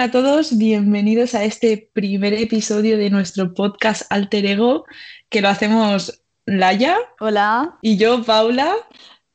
Hola 0.00 0.08
a 0.08 0.12
todos, 0.12 0.56
bienvenidos 0.56 1.34
a 1.34 1.44
este 1.44 1.90
primer 1.92 2.32
episodio 2.32 2.96
de 2.96 3.10
nuestro 3.10 3.52
podcast 3.52 4.10
Alter 4.10 4.46
Ego, 4.46 4.86
que 5.28 5.42
lo 5.42 5.50
hacemos 5.50 6.22
Laia. 6.46 6.96
Hola. 7.20 7.76
Y 7.82 7.98
yo, 7.98 8.24
Paula. 8.24 8.72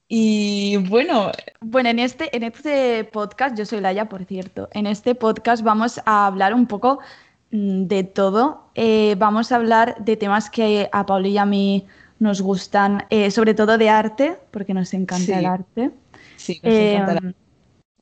Y 0.07 0.77
bueno. 0.89 1.31
Bueno, 1.62 1.89
en 1.89 1.99
este, 1.99 2.36
en 2.36 2.41
este 2.41 3.04
podcast, 3.04 3.55
yo 3.55 3.63
soy 3.67 3.80
Laia, 3.80 4.09
por 4.09 4.25
cierto, 4.25 4.67
en 4.71 4.88
este 4.88 5.13
podcast 5.13 5.62
vamos 5.62 6.02
a 6.04 6.25
hablar 6.25 6.55
un 6.55 6.66
poco 6.66 6.97
mm, 7.52 7.84
de 7.84 8.04
todo. 8.04 8.71
Eh, 8.73 9.13
vamos 9.20 9.52
a 9.52 9.57
hablar 9.57 10.04
de 10.04 10.18
temas 10.18 10.50
que 10.50 10.89
a 10.91 11.05
Paula 11.05 11.27
y 11.27 11.38
a 11.38 11.45
mí 11.45 11.86
nos 12.18 12.41
gustan, 12.41 13.05
eh, 13.11 13.29
sobre 13.29 13.54
todo 13.54 13.77
de 13.77 13.91
arte, 13.91 14.39
porque 14.50 14.73
nos 14.73 14.95
encanta 14.95 15.38
el 15.38 15.45
arte. 15.45 15.91
Sí, 16.38 16.59
nos 16.63 16.73
encanta 16.73 17.11
el 17.11 17.17
em, 17.17 17.25
arte. 17.27 17.45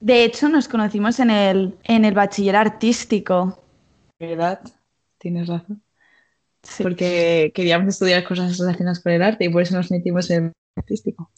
De 0.04 0.26
hecho, 0.26 0.50
nos 0.50 0.68
conocimos 0.68 1.18
en 1.22 1.30
el, 1.30 1.78
en 1.86 2.04
el 2.04 2.14
bachiller 2.14 2.58
artístico. 2.58 3.58
¿Verdad? 4.20 4.60
Tienes 5.18 5.48
razón. 5.48 5.82
Porque 6.82 7.54
queríamos 7.56 7.88
estudiar 7.88 8.26
cosas 8.26 8.58
relacionadas 8.58 9.00
con 9.00 9.14
el 9.14 9.22
arte 9.22 9.46
y 9.46 9.50
por 9.50 9.62
eso 9.62 9.78
nos 9.78 9.90
metimos 9.92 10.30
en 10.30 10.48
el 10.48 10.52
artístico. 10.76 11.32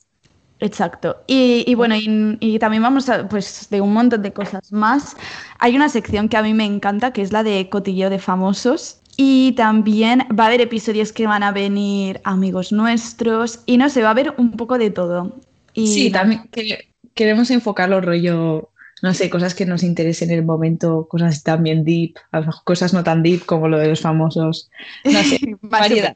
Exacto. 0.59 1.17
Y, 1.27 1.75
bueno, 1.75 1.93
y, 1.95 2.57
también 2.57 2.81
vamos 2.81 3.07
a, 3.07 3.29
pues, 3.29 3.67
de 3.69 3.81
un 3.81 3.93
montón 3.93 4.23
de 4.23 4.33
cosas 4.33 4.71
más. 4.71 5.15
Hay 5.59 5.75
una 5.75 5.87
sección 5.87 6.27
que 6.27 6.37
a 6.37 6.41
mí 6.41 6.55
me 6.55 6.65
encanta, 6.65 7.13
que 7.13 7.21
es 7.21 7.31
la 7.31 7.43
de 7.43 7.69
cotilleo 7.69 8.09
de 8.09 8.17
famosos. 8.17 8.99
Y 9.15 9.51
también 9.51 10.27
va 10.37 10.45
a 10.45 10.47
haber 10.47 10.61
episodios 10.61 11.13
que 11.13 11.27
van 11.27 11.43
a 11.43 11.51
venir 11.51 12.19
amigos 12.23 12.71
nuestros. 12.71 13.59
Y 13.67 13.77
no 13.77 13.89
sé, 13.89 14.01
va 14.01 14.07
a 14.07 14.11
haber 14.11 14.33
un 14.37 14.53
poco 14.53 14.79
de 14.79 14.89
todo. 14.89 15.35
Y 15.75 15.85
sí, 15.85 16.11
también 16.11 16.47
que 16.51 16.94
queremos 17.15 17.49
enfocarlo 17.49 18.01
rollo, 18.01 18.69
no 19.01 19.13
sé, 19.13 19.29
cosas 19.29 19.55
que 19.55 19.65
nos 19.65 19.81
interesen 19.81 20.29
en 20.29 20.39
el 20.39 20.45
momento, 20.45 21.07
cosas 21.09 21.41
también 21.43 21.83
deep, 21.83 22.15
cosas 22.63 22.93
no 22.93 23.03
tan 23.03 23.23
deep 23.23 23.45
como 23.45 23.67
lo 23.67 23.79
de 23.79 23.87
los 23.87 24.01
famosos. 24.01 24.69
No 25.03 25.23
sé, 25.23 25.39
variedad, 25.61 26.15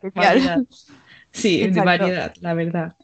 Sí, 1.32 1.66
de 1.68 1.82
variedad, 1.82 2.34
la 2.42 2.54
verdad. 2.54 2.96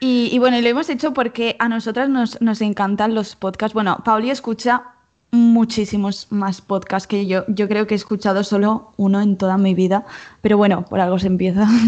Y, 0.00 0.38
bueno, 0.38 0.60
lo 0.60 0.68
hemos 0.68 0.90
hecho 0.90 1.14
porque 1.14 1.56
a 1.58 1.68
nosotras 1.70 2.10
nos, 2.10 2.38
nos 2.42 2.60
encantan 2.60 3.14
los 3.14 3.36
podcasts. 3.36 3.72
Bueno, 3.72 4.02
Pauli 4.04 4.28
escucha 4.28 4.93
muchísimos 5.34 6.30
más 6.30 6.60
podcasts 6.60 7.06
que 7.06 7.26
yo. 7.26 7.44
Yo 7.48 7.68
creo 7.68 7.86
que 7.86 7.94
he 7.94 7.96
escuchado 7.96 8.44
solo 8.44 8.92
uno 8.96 9.20
en 9.20 9.36
toda 9.36 9.58
mi 9.58 9.74
vida, 9.74 10.06
pero 10.40 10.56
bueno, 10.56 10.84
por 10.84 11.00
algo 11.00 11.18
se 11.18 11.26
empieza. 11.26 11.68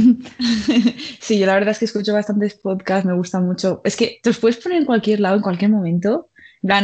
Sí, 1.20 1.40
yo 1.40 1.46
la 1.46 1.54
verdad 1.54 1.70
es 1.70 1.80
que 1.80 1.86
escucho 1.86 2.12
bastantes 2.12 2.54
podcasts, 2.54 3.04
me 3.04 3.14
gustan 3.14 3.46
mucho. 3.46 3.80
Es 3.84 3.96
que 3.96 4.20
te 4.22 4.30
los 4.30 4.38
puedes 4.38 4.58
poner 4.58 4.78
en 4.78 4.84
cualquier 4.84 5.18
lado, 5.18 5.36
en 5.36 5.42
cualquier 5.42 5.70
momento. 5.70 6.28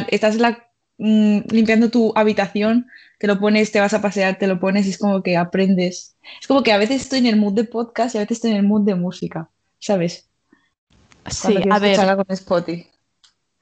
estás 0.09 0.37
la, 0.37 0.69
mm, 0.99 1.41
limpiando 1.51 1.91
tu 1.91 2.13
habitación, 2.17 2.87
te 3.19 3.29
lo 3.29 3.39
pones, 3.39 3.71
te 3.71 3.79
vas 3.79 3.95
a 3.95 4.03
pasear, 4.03 4.39
te 4.39 4.49
lo 4.49 4.59
pones 4.59 4.87
y 4.87 4.91
es 4.91 4.99
como 4.99 5.23
que 5.23 5.37
aprendes. 5.37 6.17
Es 6.41 6.49
como 6.49 6.65
que 6.65 6.73
a 6.73 6.79
veces 6.79 7.03
estoy 7.03 7.21
en 7.21 7.27
el 7.27 7.37
mood 7.37 7.53
de 7.53 7.65
podcast 7.65 8.15
y 8.15 8.19
a 8.19 8.23
veces 8.23 8.39
estoy 8.39 8.51
en 8.51 8.57
el 8.57 8.65
mood 8.65 8.83
de 8.83 8.97
música, 8.97 9.49
¿sabes? 9.79 10.29
Sí, 11.31 11.57
a 11.71 11.79
ver. 11.79 11.97
Con 12.17 12.27
Spotify. 12.31 12.92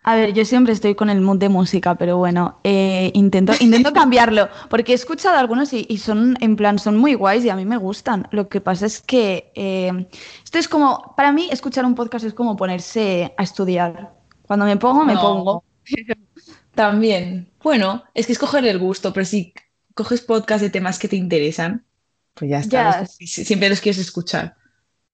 A 0.02 0.14
ver, 0.14 0.32
yo 0.32 0.46
siempre 0.46 0.72
estoy 0.72 0.94
con 0.94 1.10
el 1.10 1.20
mood 1.20 1.38
de 1.38 1.50
música, 1.50 1.94
pero 1.94 2.16
bueno, 2.16 2.58
eh, 2.64 3.10
intento, 3.14 3.52
intento 3.60 3.92
cambiarlo, 3.92 4.48
porque 4.70 4.92
he 4.92 4.94
escuchado 4.94 5.36
algunos 5.36 5.72
y, 5.74 5.98
son, 5.98 6.38
en 6.40 6.56
plan, 6.56 6.78
son 6.78 6.96
muy 6.96 7.14
guays 7.14 7.44
y 7.44 7.50
a 7.50 7.56
mí 7.56 7.66
me 7.66 7.76
gustan. 7.76 8.26
Lo 8.30 8.48
que 8.48 8.62
pasa 8.62 8.86
es 8.86 9.02
que 9.02 9.52
eh, 9.54 10.08
esto 10.42 10.58
es 10.58 10.68
como, 10.68 11.14
para 11.16 11.32
mí, 11.32 11.48
escuchar 11.52 11.84
un 11.84 11.94
podcast 11.94 12.24
es 12.24 12.32
como 12.32 12.56
ponerse 12.56 13.34
a 13.36 13.42
estudiar. 13.42 14.14
Cuando 14.42 14.64
me 14.64 14.78
pongo, 14.78 15.04
me 15.04 15.16
pongo. 15.16 15.64
También. 16.74 17.52
Bueno, 17.62 18.04
es 18.14 18.26
que 18.26 18.32
es 18.32 18.38
coger 18.38 18.66
el 18.66 18.78
gusto, 18.78 19.12
pero 19.12 19.26
si 19.26 19.52
coges 19.94 20.22
podcast 20.22 20.62
de 20.62 20.70
temas 20.70 20.98
que 20.98 21.08
te 21.08 21.16
interesan, 21.16 21.84
pues 22.32 22.50
ya 22.50 22.60
está. 22.60 23.06
Siempre 23.06 23.68
los 23.68 23.82
quieres 23.82 24.00
escuchar. 24.00 24.56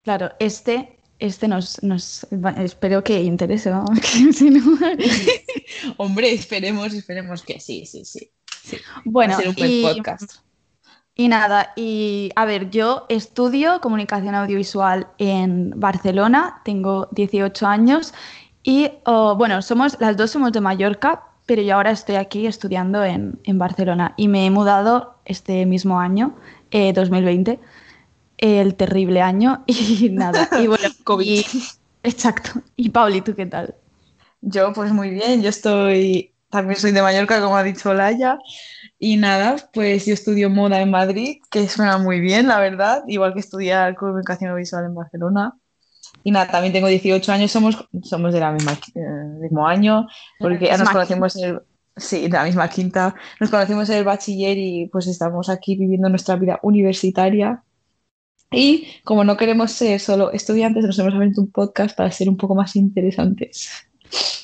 Claro, 0.02 0.30
este 0.38 0.95
este 1.18 1.48
nos, 1.48 1.82
nos 1.82 2.26
espero 2.58 3.02
que 3.02 3.22
interese, 3.22 3.70
Hombre, 5.96 6.32
esperemos, 6.32 6.94
esperemos 6.94 7.42
que 7.42 7.58
sí, 7.60 7.86
sí, 7.86 8.04
sí. 8.04 8.30
Bueno, 9.04 9.38
y, 9.56 9.82
podcast. 9.82 10.40
Y 11.14 11.28
nada, 11.28 11.72
y 11.76 12.30
a 12.36 12.44
ver, 12.44 12.68
yo 12.68 13.06
estudio 13.08 13.80
comunicación 13.80 14.34
audiovisual 14.34 15.08
en 15.16 15.72
Barcelona, 15.76 16.60
tengo 16.64 17.08
18 17.12 17.66
años 17.66 18.12
y 18.62 18.90
oh, 19.04 19.36
bueno, 19.36 19.62
somos, 19.62 19.96
las 20.00 20.16
dos 20.16 20.32
somos 20.32 20.52
de 20.52 20.60
Mallorca, 20.60 21.22
pero 21.46 21.62
yo 21.62 21.76
ahora 21.76 21.92
estoy 21.92 22.16
aquí 22.16 22.46
estudiando 22.46 23.02
en, 23.02 23.38
Barcelona 23.46 24.12
y 24.16 24.28
me 24.28 24.44
he 24.44 24.50
mudado 24.50 25.14
este 25.24 25.64
mismo 25.64 26.00
año, 26.00 26.34
2020 26.72 27.52
eh, 27.52 27.60
el 28.38 28.74
terrible 28.74 29.22
año 29.22 29.64
y 29.66 30.10
nada. 30.10 30.48
Y 30.60 30.66
bueno, 30.66 30.88
COVID. 31.04 31.44
exacto. 32.02 32.62
Y 32.76 32.90
Pauli, 32.90 33.20
¿tú 33.20 33.34
qué 33.34 33.46
tal? 33.46 33.74
Yo, 34.40 34.72
pues 34.72 34.92
muy 34.92 35.10
bien. 35.10 35.42
Yo 35.42 35.48
estoy, 35.48 36.32
también 36.50 36.78
soy 36.78 36.92
de 36.92 37.02
Mallorca, 37.02 37.40
como 37.40 37.56
ha 37.56 37.62
dicho 37.62 37.92
Laia. 37.94 38.38
Y 38.98 39.16
nada, 39.16 39.56
pues 39.72 40.06
yo 40.06 40.14
estudio 40.14 40.48
moda 40.48 40.80
en 40.80 40.90
Madrid, 40.90 41.38
que 41.50 41.68
suena 41.68 41.98
muy 41.98 42.20
bien, 42.20 42.48
la 42.48 42.60
verdad. 42.60 43.02
Igual 43.06 43.34
que 43.34 43.40
estudiar 43.40 43.94
comunicación 43.94 44.54
visual 44.56 44.84
en 44.84 44.94
Barcelona. 44.94 45.54
Y 46.22 46.30
nada, 46.30 46.50
también 46.50 46.72
tengo 46.72 46.88
18 46.88 47.32
años, 47.32 47.52
somos, 47.52 47.88
somos 48.02 48.32
de 48.32 48.40
la 48.40 48.50
misma, 48.50 48.72
eh, 48.72 49.00
mismo 49.40 49.66
año, 49.66 50.08
porque 50.40 50.66
ya 50.66 50.76
nos 50.76 50.90
conocimos 50.90 51.36
el, 51.36 51.60
sí, 51.96 52.22
de 52.22 52.30
la 52.30 52.44
misma 52.44 52.68
quinta, 52.68 53.14
nos 53.38 53.50
conocimos 53.50 53.88
en 53.90 53.98
el 53.98 54.04
bachiller 54.04 54.56
y 54.58 54.88
pues 54.88 55.06
estamos 55.06 55.48
aquí 55.48 55.76
viviendo 55.76 56.08
nuestra 56.08 56.36
vida 56.36 56.58
universitaria 56.62 57.62
y 58.50 58.86
como 59.04 59.24
no 59.24 59.36
queremos 59.36 59.72
ser 59.72 60.00
solo 60.00 60.32
estudiantes, 60.32 60.84
nos 60.84 60.98
hemos 60.98 61.14
abierto 61.14 61.40
un 61.40 61.50
podcast 61.50 61.96
para 61.96 62.10
ser 62.10 62.28
un 62.28 62.36
poco 62.36 62.54
más 62.54 62.76
interesantes. 62.76 63.70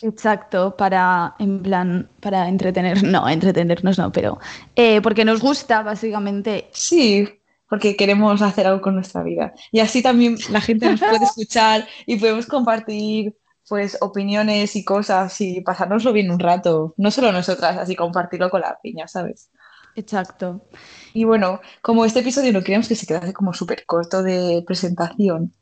Exacto, 0.02 0.76
para, 0.76 1.34
en 1.38 1.62
plan, 1.62 2.08
para 2.20 2.48
entretener, 2.48 3.02
no, 3.04 3.28
entretenernos 3.28 3.98
no, 3.98 4.10
pero 4.10 4.38
eh, 4.74 5.00
porque 5.00 5.24
nos 5.24 5.40
gusta 5.40 5.82
básicamente. 5.82 6.68
Sí, 6.72 7.28
porque 7.68 7.96
queremos 7.96 8.42
hacer 8.42 8.66
algo 8.66 8.82
con 8.82 8.94
nuestra 8.94 9.22
vida. 9.22 9.54
Y 9.70 9.80
así 9.80 10.02
también 10.02 10.36
la 10.50 10.60
gente 10.60 10.90
nos 10.90 11.00
puede 11.00 11.16
escuchar 11.24 11.86
y 12.04 12.16
podemos 12.16 12.46
compartir 12.46 13.36
pues 13.68 13.96
opiniones 14.00 14.76
y 14.76 14.84
cosas 14.84 15.40
y 15.40 15.60
pasárnoslo 15.60 16.12
bien 16.12 16.30
un 16.30 16.40
rato, 16.40 16.94
no 16.96 17.10
solo 17.10 17.32
nosotras, 17.32 17.78
así 17.78 17.96
compartirlo 17.96 18.50
con 18.50 18.60
la 18.60 18.78
piña, 18.82 19.08
¿sabes? 19.08 19.50
Exacto. 19.94 20.66
Y 21.14 21.24
bueno, 21.24 21.60
como 21.80 22.04
este 22.04 22.20
episodio 22.20 22.52
no 22.52 22.60
queríamos 22.60 22.88
que 22.88 22.94
se 22.94 23.06
quedase 23.06 23.32
como 23.32 23.52
súper 23.52 23.84
corto 23.86 24.22
de 24.22 24.62
presentación, 24.66 25.52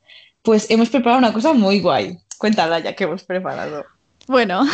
pues 0.42 0.70
hemos 0.70 0.90
preparado 0.90 1.18
una 1.18 1.32
cosa 1.32 1.52
muy 1.52 1.80
guay. 1.80 2.18
Cuéntala 2.38 2.78
ya 2.78 2.94
que 2.94 3.04
hemos 3.04 3.24
preparado. 3.24 3.84
Bueno, 4.26 4.64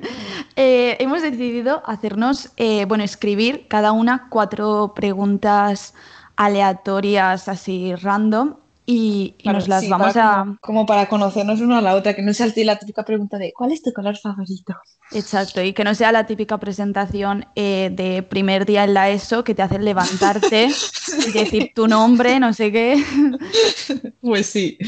eh, 0.56 0.96
hemos 1.00 1.22
decidido 1.22 1.82
hacernos, 1.86 2.50
eh, 2.56 2.84
bueno, 2.84 3.04
escribir 3.04 3.66
cada 3.68 3.92
una 3.92 4.28
cuatro 4.28 4.92
preguntas 4.94 5.94
aleatorias 6.36 7.48
así 7.48 7.94
random 7.94 8.56
y, 8.90 9.34
nos 9.44 9.68
las 9.68 9.86
vamos 9.86 10.16
a... 10.16 10.56
Como, 10.62 10.86
para 10.86 11.10
conocernos 11.10 11.60
una 11.60 11.76
a 11.76 11.82
la 11.82 11.94
otra, 11.94 12.14
que 12.14 12.22
no 12.22 12.32
sea 12.32 12.50
la 12.56 12.78
típica 12.78 13.04
pregunta 13.04 13.36
de 13.36 13.52
¿cuál 13.52 13.70
es 13.70 13.82
tu 13.82 13.92
color 13.92 14.16
favorito? 14.16 14.74
Exacto, 15.12 15.62
y 15.62 15.74
que 15.74 15.84
no 15.84 15.94
sea 15.94 16.10
la 16.10 16.24
típica 16.24 16.56
presentación 16.56 17.44
eh, 17.54 17.90
de 17.92 18.22
primer 18.22 18.64
día 18.64 18.84
en 18.84 18.94
la 18.94 19.10
ESO 19.10 19.44
que 19.44 19.54
te 19.54 19.60
hacen 19.60 19.84
levantarte 19.84 20.70
y 21.28 21.32
decir 21.32 21.72
tu 21.74 21.86
nombre, 21.86 22.40
no 22.40 22.54
sé 22.54 22.72
qué. 22.72 23.04
Pues 24.22 24.46
sí. 24.46 24.78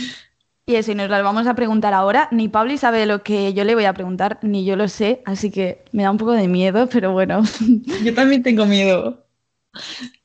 Y 0.64 0.76
eso, 0.76 0.92
y 0.92 0.94
nos 0.94 1.10
las 1.10 1.22
vamos 1.22 1.46
a 1.46 1.54
preguntar 1.54 1.92
ahora. 1.92 2.28
Ni 2.30 2.48
Pablo 2.48 2.76
sabe 2.78 3.04
lo 3.04 3.22
que 3.22 3.52
yo 3.52 3.64
le 3.64 3.74
voy 3.74 3.84
a 3.84 3.92
preguntar, 3.92 4.38
ni 4.42 4.64
yo 4.64 4.76
lo 4.76 4.88
sé, 4.88 5.22
así 5.26 5.50
que 5.50 5.84
me 5.92 6.04
da 6.04 6.10
un 6.10 6.16
poco 6.16 6.32
de 6.32 6.48
miedo, 6.48 6.88
pero 6.88 7.12
bueno. 7.12 7.42
Yo 8.02 8.14
también 8.14 8.42
tengo 8.42 8.64
miedo. 8.64 9.26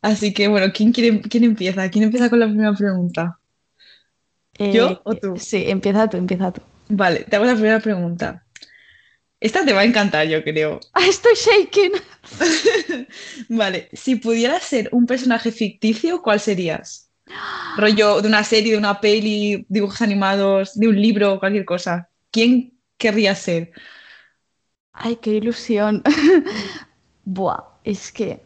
Así 0.01 0.33
que 0.33 0.47
bueno, 0.47 0.71
¿quién, 0.73 0.93
quiere, 0.93 1.21
quién 1.21 1.43
empieza? 1.43 1.89
¿Quién 1.89 2.05
empieza 2.05 2.29
con 2.29 2.39
la 2.39 2.47
primera 2.47 2.73
pregunta? 2.73 3.37
¿Yo 4.59 4.89
eh, 4.89 4.99
o 5.03 5.15
tú? 5.15 5.37
Sí, 5.37 5.65
empieza 5.67 6.09
tú, 6.09 6.17
empieza 6.17 6.51
tú. 6.51 6.61
Vale, 6.89 7.21
te 7.21 7.35
hago 7.35 7.45
la 7.45 7.53
primera 7.53 7.79
pregunta. 7.79 8.45
Esta 9.39 9.65
te 9.65 9.73
va 9.73 9.81
a 9.81 9.85
encantar, 9.85 10.27
yo 10.27 10.43
creo. 10.43 10.79
Ah, 10.93 11.05
estoy 11.07 11.33
shaking. 11.35 11.91
vale, 13.49 13.89
si 13.93 14.15
pudieras 14.15 14.63
ser 14.63 14.89
un 14.91 15.05
personaje 15.05 15.51
ficticio, 15.51 16.21
¿cuál 16.21 16.39
serías? 16.39 17.11
Rollo 17.77 18.21
de 18.21 18.27
una 18.27 18.43
serie, 18.43 18.71
de 18.71 18.77
una 18.77 19.01
peli, 19.01 19.65
dibujos 19.67 20.01
animados, 20.01 20.73
de 20.75 20.87
un 20.87 21.01
libro, 21.01 21.39
cualquier 21.39 21.65
cosa. 21.65 22.09
¿Quién 22.31 22.79
querrías 22.97 23.39
ser? 23.39 23.71
Ay, 24.93 25.17
qué 25.17 25.31
ilusión. 25.31 26.01
Buah, 27.25 27.63
es 27.83 28.11
que. 28.11 28.41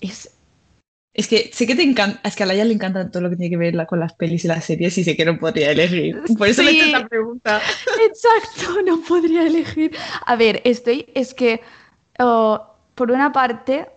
es, 0.00 0.30
es 1.12 1.26
que 1.26 1.50
sé 1.52 1.66
que 1.66 1.74
te 1.74 1.82
encanta, 1.82 2.20
es 2.22 2.36
que 2.36 2.44
a 2.44 2.46
Laia 2.46 2.64
le 2.64 2.74
encanta 2.74 3.10
todo 3.10 3.22
lo 3.22 3.30
que 3.30 3.36
tiene 3.36 3.50
que 3.50 3.56
ver 3.56 3.86
con 3.86 3.98
las 3.98 4.14
pelis 4.14 4.44
y 4.44 4.48
las 4.48 4.64
series 4.64 4.96
y 4.96 5.04
sé 5.04 5.16
que 5.16 5.24
no 5.24 5.38
podría 5.38 5.72
elegir. 5.72 6.22
Por 6.38 6.48
eso 6.48 6.62
le 6.62 6.70
he 6.70 6.74
hecho 6.74 6.86
esta 6.86 7.08
pregunta. 7.08 7.60
Exacto, 8.06 8.80
no 8.82 9.00
podría 9.02 9.46
elegir. 9.46 9.96
A 10.26 10.36
ver, 10.36 10.62
estoy, 10.64 11.06
es 11.14 11.34
que 11.34 11.60
por 12.16 13.10
una 13.10 13.32
parte, 13.32 13.88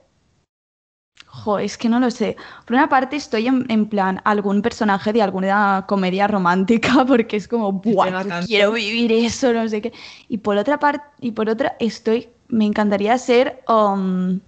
jo, 1.28 1.60
es 1.60 1.78
que 1.78 1.90
no 1.90 2.00
lo 2.00 2.10
sé. 2.10 2.36
Por 2.66 2.76
una 2.76 2.90
parte 2.90 3.18
estoy 3.18 3.48
en, 3.48 3.86
plan 3.88 4.22
algún 4.24 4.62
personaje 4.62 5.12
de 5.14 5.22
alguna 5.22 5.86
comedia 5.88 6.28
romántica 6.28 7.04
porque 7.08 7.38
es 7.38 7.48
como, 7.48 7.74
¡buah! 7.74 8.46
Quiero 8.46 8.72
vivir 8.72 9.12
eso, 9.12 9.54
no 9.54 9.68
sé 9.68 9.82
qué. 9.82 9.94
Y 10.30 10.38
por 10.38 10.58
otra 10.58 10.80
parte, 10.80 11.06
y 11.20 11.32
por 11.32 11.50
otra 11.50 11.76
estoy, 11.80 12.30
me 12.48 12.66
encantaría 12.66 13.18
ser 13.18 13.62
um, 13.68 14.40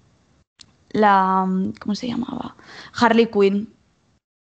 la, 0.95 1.45
¿cómo 1.79 1.95
se 1.95 2.07
llamaba? 2.07 2.55
Harley 2.93 3.27
Quinn. 3.27 3.73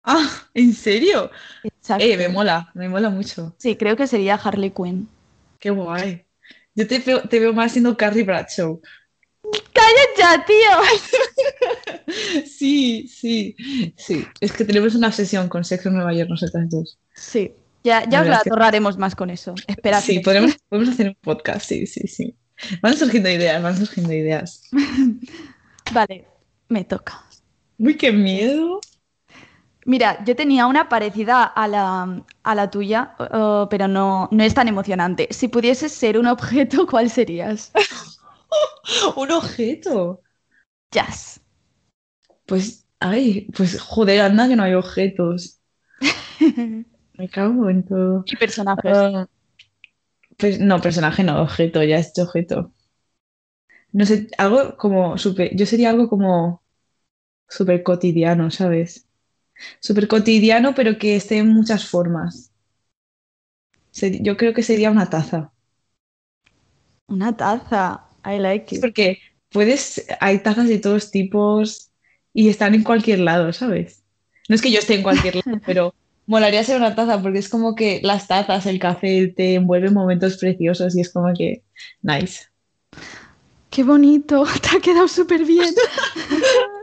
Ah, 0.04 0.30
¿en 0.54 0.74
serio? 0.74 1.32
Exacto. 1.64 2.04
Eh, 2.04 2.18
me 2.18 2.30
mola, 2.30 2.70
me 2.74 2.90
mola 2.90 3.10
mucho. 3.10 3.56
Sí, 3.58 3.76
creo 3.76 3.96
que 3.96 4.08
sería 4.08 4.36
Harley 4.36 4.72
Quinn. 4.72 5.08
Qué 5.60 5.70
guay. 5.70 6.26
Yo 6.76 6.88
te 6.88 7.00
veo, 7.00 7.22
te 7.22 7.40
veo 7.40 7.54
más 7.54 7.72
siendo 7.72 7.96
Carrie 7.96 8.24
Bradshaw. 8.24 8.82
¡Calla 9.74 10.04
ya, 10.18 10.46
tío! 10.46 12.44
sí, 12.46 13.08
sí, 13.08 13.56
sí. 13.98 14.26
Es 14.40 14.52
que 14.52 14.66
tenemos 14.66 14.96
una 14.96 15.08
obsesión 15.08 15.50
con 15.50 15.64
Sexo 15.64 15.90
en 15.90 15.96
Nueva 15.96 16.14
York 16.14 16.30
nosotras 16.30 16.70
dos. 16.70 17.00
Sí, 17.14 17.54
ya, 17.84 18.08
ya 18.08 18.22
os 18.22 18.28
la 18.28 18.42
ahorraremos 18.50 18.98
más 18.98 19.16
con 19.16 19.30
eso. 19.30 19.54
Espera. 19.68 20.02
Sí, 20.02 20.20
podemos, 20.20 20.56
podemos 20.70 20.94
hacer 20.94 21.10
un 21.10 21.16
podcast, 21.16 21.68
sí, 21.68 21.86
sí, 21.86 22.08
sí. 22.08 22.36
Van 22.82 22.98
surgiendo 22.98 23.30
ideas, 23.30 23.62
van 23.62 23.78
surgiendo 23.78 24.14
ideas. 24.14 24.70
vale, 25.94 26.26
me 26.74 26.84
toca. 26.84 27.24
Uy, 27.78 27.96
qué 27.96 28.12
miedo. 28.12 28.82
Mira, 29.86 30.24
yo 30.24 30.36
tenía 30.36 30.66
una 30.68 30.88
parecida 30.88 31.44
a 31.44 31.68
la, 31.68 32.24
a 32.44 32.56
la 32.56 32.70
tuya, 32.70 33.16
pero 33.70 33.88
no, 33.88 34.30
no 34.32 34.44
es 34.44 34.54
tan 34.54 34.68
emocionante. 34.68 35.28
Si 35.32 35.48
pudieses 35.48 35.92
ser 35.92 36.18
un 36.18 36.28
objeto, 36.28 36.88
¿cuál 36.90 37.10
serías? 37.10 37.72
un 39.16 39.32
objeto. 39.32 40.22
Jazz. 40.92 41.42
Pues, 42.46 42.86
ay, 43.00 43.48
pues 43.56 43.80
joder, 43.80 44.22
anda 44.22 44.48
que 44.48 44.56
no 44.56 44.64
hay 44.64 44.74
objetos. 44.74 45.60
Me 47.18 47.30
cago 47.30 47.70
en 47.70 47.84
todo. 47.84 48.24
¿Y 48.26 48.36
personajes? 48.36 48.92
Ah, 48.96 49.28
pues 50.38 50.60
no, 50.60 50.82
personaje 50.82 51.24
no, 51.24 51.42
objeto, 51.42 51.84
ya 51.84 51.98
es 51.98 52.18
objeto. 52.18 52.74
No 53.92 54.06
sé, 54.06 54.28
algo 54.38 54.76
como 54.78 55.18
súper. 55.18 55.56
Yo 55.56 55.66
sería 55.66 55.92
algo 55.92 56.10
como 56.10 56.63
súper 57.54 57.84
cotidiano, 57.84 58.50
¿sabes? 58.52 59.08
Súper 59.80 60.08
cotidiano, 60.08 60.74
pero 60.74 60.98
que 60.98 61.16
esté 61.16 61.38
en 61.38 61.50
muchas 61.50 61.88
formas. 61.88 62.52
Yo 64.22 64.38
creo 64.38 64.54
que 64.54 64.64
sería 64.64 64.90
una 64.90 65.10
taza. 65.10 65.52
Una 67.08 67.36
taza. 67.38 68.06
I 68.26 68.40
like 68.40 68.76
it. 68.76 68.82
Porque 68.82 69.20
puedes, 69.50 70.06
hay 70.20 70.40
tazas 70.40 70.68
de 70.68 70.80
todos 70.80 71.12
tipos 71.12 71.92
y 72.34 72.50
están 72.50 72.74
en 72.74 72.84
cualquier 72.84 73.20
lado, 73.20 73.54
¿sabes? 73.54 74.04
No 74.50 74.56
es 74.56 74.62
que 74.62 74.72
yo 74.72 74.80
esté 74.80 74.96
en 74.96 75.04
cualquier 75.04 75.36
lado, 75.36 75.60
pero 75.66 75.96
molaría 76.26 76.64
ser 76.64 76.78
una 76.78 76.96
taza 76.96 77.22
porque 77.22 77.40
es 77.40 77.50
como 77.50 77.76
que 77.76 78.00
las 78.02 78.28
tazas, 78.28 78.66
el 78.66 78.80
café 78.80 79.28
te 79.28 79.56
envuelven 79.56 79.94
momentos 79.94 80.38
preciosos 80.38 80.96
y 80.96 81.02
es 81.02 81.14
como 81.14 81.32
que 81.38 81.62
nice. 82.02 82.46
Qué 83.70 83.84
bonito, 83.84 84.44
te 84.62 84.78
ha 84.78 84.80
quedado 84.80 85.08
súper 85.08 85.46
bien. 85.46 85.74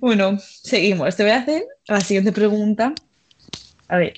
bueno, 0.00 0.38
seguimos. 0.38 1.16
Te 1.16 1.22
voy 1.22 1.32
a 1.32 1.38
hacer 1.38 1.64
la 1.86 2.00
siguiente 2.00 2.32
pregunta. 2.32 2.94
A 3.88 3.96
ver, 3.96 4.14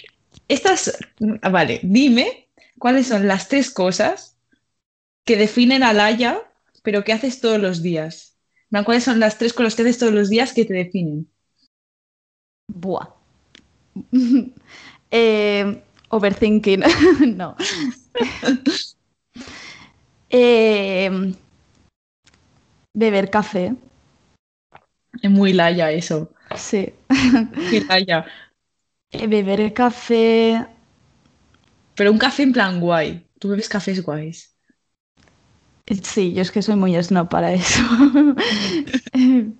estas, 0.49 0.97
vale, 1.50 1.81
dime 1.83 2.49
cuáles 2.79 3.09
son 3.09 3.27
las 3.27 3.49
tres 3.49 3.71
cosas 3.71 4.37
que 5.25 5.37
definen 5.37 5.83
a 5.83 5.93
Laia, 5.93 6.41
pero 6.83 7.05
que 7.05 7.12
haces 7.12 7.41
todos 7.41 7.61
los 7.61 7.83
días. 7.83 8.37
¿Cuáles 8.85 9.05
son 9.05 9.21
las 9.21 9.38
tres 9.38 9.53
cosas 9.53 9.75
que 9.75 9.83
haces 9.83 9.99
todos 9.99 10.12
los 10.12 10.29
días 10.29 10.53
que 10.53 10.65
te 10.65 10.75
definen? 10.75 11.29
Buah. 12.69 13.09
Eh, 15.12 15.83
overthinking. 16.11 16.83
no. 17.37 17.56
Eh, 20.29 21.33
beber 22.94 23.31
café. 23.31 23.77
Es 25.23 25.31
muy 25.31 25.53
Laia 25.53 25.91
eso. 25.93 26.31
Sí. 26.57 26.93
Qué 27.67 27.81
Laia. 27.89 28.25
Eh, 29.13 29.27
beber 29.27 29.73
café. 29.75 30.67
Pero 31.97 32.13
un 32.13 32.19
café 32.25 32.43
en 32.45 32.53
plan 32.53 32.81
guay. 32.81 33.09
Tú 33.41 33.49
bebes 33.49 33.69
cafés 33.69 34.03
guays. 34.03 34.39
Sí, 36.03 36.33
yo 36.35 36.43
es 36.43 36.51
que 36.51 36.63
soy 36.63 36.75
muy 36.77 37.01
snob 37.03 37.29
para 37.29 37.53
eso. 37.53 37.81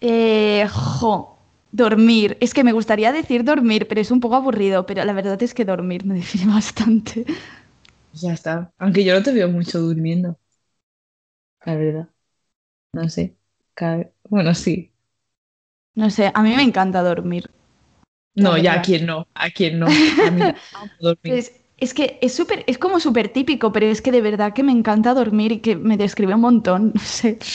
eh, 0.00 0.66
jo, 0.70 1.38
dormir. 1.72 2.36
Es 2.40 2.52
que 2.54 2.64
me 2.64 2.72
gustaría 2.72 3.12
decir 3.12 3.44
dormir, 3.44 3.88
pero 3.88 4.00
es 4.00 4.10
un 4.10 4.20
poco 4.20 4.36
aburrido, 4.36 4.84
pero 4.86 5.04
la 5.04 5.12
verdad 5.14 5.42
es 5.42 5.54
que 5.54 5.64
dormir 5.64 6.04
me 6.04 6.14
define 6.14 6.46
bastante. 6.52 7.24
Ya 8.12 8.32
está. 8.32 8.72
Aunque 8.78 9.04
yo 9.04 9.14
no 9.14 9.22
te 9.22 9.32
veo 9.32 9.48
mucho 9.48 9.78
durmiendo. 9.80 10.38
La 11.66 11.76
verdad. 11.76 12.08
No 12.92 13.08
sé. 13.08 13.36
Bueno, 14.28 14.54
sí. 14.54 14.92
No 15.94 16.10
sé, 16.10 16.30
a 16.34 16.42
mí 16.42 16.54
me 16.54 16.62
encanta 16.62 17.02
dormir. 17.02 17.50
No, 18.34 18.56
ya 18.58 18.74
a 18.74 18.82
quién 18.82 19.06
no, 19.06 19.26
a 19.34 19.50
quién 19.50 19.78
no. 19.78 19.86
A 19.86 20.30
mí 20.30 20.42
dormir. 21.00 21.44
Es 21.78 21.92
que 21.92 22.18
es 22.22 22.34
súper, 22.34 22.64
es 22.66 22.78
como 22.78 23.00
súper 23.00 23.28
típico, 23.28 23.70
pero 23.70 23.86
es 23.86 24.00
que 24.00 24.10
de 24.10 24.22
verdad 24.22 24.54
que 24.54 24.62
me 24.62 24.72
encanta 24.72 25.12
dormir 25.12 25.52
y 25.52 25.58
que 25.58 25.76
me 25.76 25.96
describe 25.96 26.34
un 26.34 26.40
montón, 26.40 26.92
no 26.94 27.00
sé. 27.00 27.38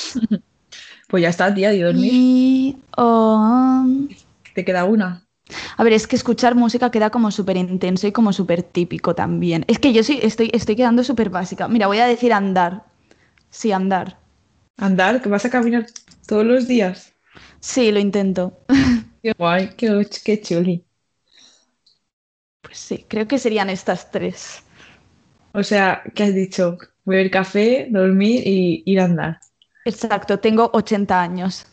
Pues 1.08 1.24
ya 1.24 1.30
está, 1.30 1.54
tía, 1.54 1.72
de 1.72 1.82
dormir. 1.82 2.12
Y, 2.14 2.78
um, 2.98 4.08
¿Te 4.56 4.64
queda 4.64 4.86
una? 4.86 5.28
A 5.76 5.84
ver, 5.84 5.92
es 5.92 6.08
que 6.08 6.16
escuchar 6.16 6.56
música 6.56 6.90
queda 6.90 7.10
como 7.10 7.32
súper 7.32 7.58
intenso 7.58 8.08
y 8.08 8.14
como 8.14 8.32
súper 8.32 8.64
típico 8.64 9.14
también. 9.14 9.66
Es 9.68 9.78
que 9.78 9.92
yo 9.92 10.04
sí 10.04 10.20
estoy, 10.24 10.50
estoy 10.54 10.78
quedando 10.78 11.04
súper 11.04 11.30
básica. 11.30 11.68
Mira, 11.68 11.88
voy 11.88 12.00
a 12.00 12.06
decir 12.06 12.32
andar. 12.32 12.86
Sí, 13.50 13.74
andar. 13.74 14.18
¿Andar? 14.78 15.22
¿Que 15.22 15.28
vas 15.28 15.44
a 15.44 15.50
caminar 15.50 15.86
todos 16.32 16.46
los 16.46 16.66
días? 16.66 17.14
Sí, 17.60 17.92
lo 17.92 18.00
intento. 18.00 18.58
Qué 19.22 19.34
guay, 19.38 19.72
qué, 19.76 20.08
qué 20.24 20.40
chuli. 20.40 20.86
Pues 22.62 22.78
sí, 22.78 23.06
creo 23.10 23.28
que 23.28 23.38
serían 23.38 23.70
estas 23.70 24.10
tres. 24.10 24.64
O 25.54 25.62
sea, 25.62 26.02
¿qué 26.16 26.24
has 26.24 26.34
dicho? 26.34 26.78
Beber 27.04 27.30
café, 27.30 27.88
dormir 27.92 28.48
y 28.48 28.82
ir 28.86 29.02
a 29.02 29.06
andar. 29.06 29.40
Exacto, 29.84 30.40
tengo 30.40 30.70
80 30.72 31.22
años. 31.22 31.66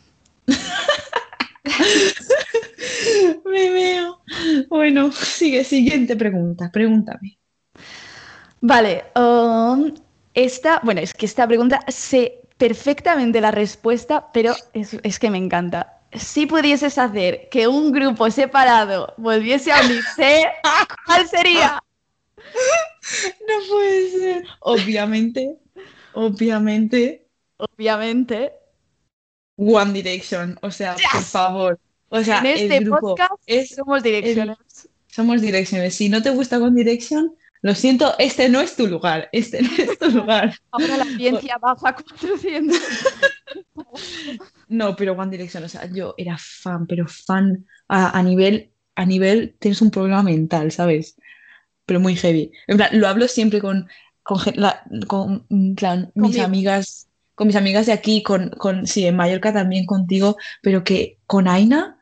Me 3.45 3.71
veo. 3.71 4.19
Bueno, 4.67 5.13
sigue, 5.13 5.63
siguiente 5.63 6.17
pregunta, 6.17 6.69
pregúntame. 6.69 7.39
Vale, 8.59 9.05
um, 9.15 9.93
esta, 10.33 10.81
bueno, 10.83 10.99
es 10.99 11.13
que 11.13 11.25
esta 11.25 11.47
pregunta 11.47 11.79
sé 11.87 12.38
perfectamente 12.59 13.41
la 13.41 13.49
respuesta, 13.49 14.27
pero 14.31 14.53
es, 14.73 14.95
es 15.01 15.17
que 15.17 15.31
me 15.31 15.39
encanta 15.39 15.99
si 16.13 16.45
pudieses 16.45 16.97
hacer 16.97 17.49
que 17.49 17.67
un 17.67 17.91
grupo 17.91 18.29
separado 18.31 19.13
volviese 19.17 19.71
a 19.71 19.81
unirse, 19.81 20.45
¿cuál 21.05 21.27
sería? 21.27 21.83
No 23.47 23.67
puede 23.69 24.09
ser. 24.09 24.43
Obviamente, 24.61 25.57
obviamente. 26.13 27.25
Obviamente. 27.57 28.53
One 29.57 29.93
Direction. 29.93 30.57
O 30.61 30.71
sea, 30.71 30.95
por 31.11 31.23
favor. 31.23 31.79
O 32.09 32.23
sea, 32.23 32.39
en 32.39 32.45
este 32.47 32.77
el 32.77 32.85
grupo 32.85 33.15
es, 33.45 33.75
somos 33.75 34.01
direcciones. 34.01 34.57
somos 35.07 35.41
direcciones. 35.41 35.93
Si 35.93 36.09
no 36.09 36.23
te 36.23 36.31
gusta 36.31 36.57
One 36.57 36.75
Direction, 36.75 37.35
lo 37.61 37.75
siento, 37.75 38.15
este 38.19 38.47
no 38.49 38.61
es 38.61 38.75
tu 38.75 38.87
lugar. 38.87 39.29
Este 39.31 39.61
no 39.61 39.69
es 39.77 39.99
tu 39.99 40.09
lugar. 40.09 40.55
Ahora 40.71 40.97
la 40.97 41.03
audiencia 41.03 41.57
baja 41.57 41.93
400. 41.93 42.77
No, 44.67 44.95
pero 44.95 45.13
One 45.13 45.31
Direction, 45.31 45.63
o 45.63 45.69
sea, 45.69 45.85
yo 45.91 46.13
era 46.17 46.37
fan, 46.37 46.85
pero 46.85 47.07
fan 47.07 47.65
a, 47.87 48.21
nivel, 48.21 48.71
a 48.95 49.05
nivel, 49.05 49.55
tienes 49.59 49.81
un 49.81 49.91
problema 49.91 50.23
mental, 50.23 50.71
¿sabes? 50.71 51.15
Pero 51.85 51.99
muy 51.99 52.15
heavy. 52.15 52.51
En 52.67 52.77
plan, 52.77 52.89
lo 52.93 53.07
hablo 53.07 53.27
siempre 53.27 53.59
con, 53.59 53.89
con, 54.21 54.43
con 55.07 55.45
mis 56.13 56.39
amigas, 56.39 57.09
con 57.33 57.47
mis 57.47 57.55
amigas 57.55 57.87
de 57.87 57.93
aquí, 57.93 58.21
con, 58.21 58.51
con, 58.51 58.85
sí, 58.85 59.05
en 59.05 59.15
Mallorca 59.15 59.51
también 59.51 59.85
contigo, 59.85 60.37
pero 60.61 60.83
que 60.83 61.17
con 61.25 61.47
Aina, 61.47 61.99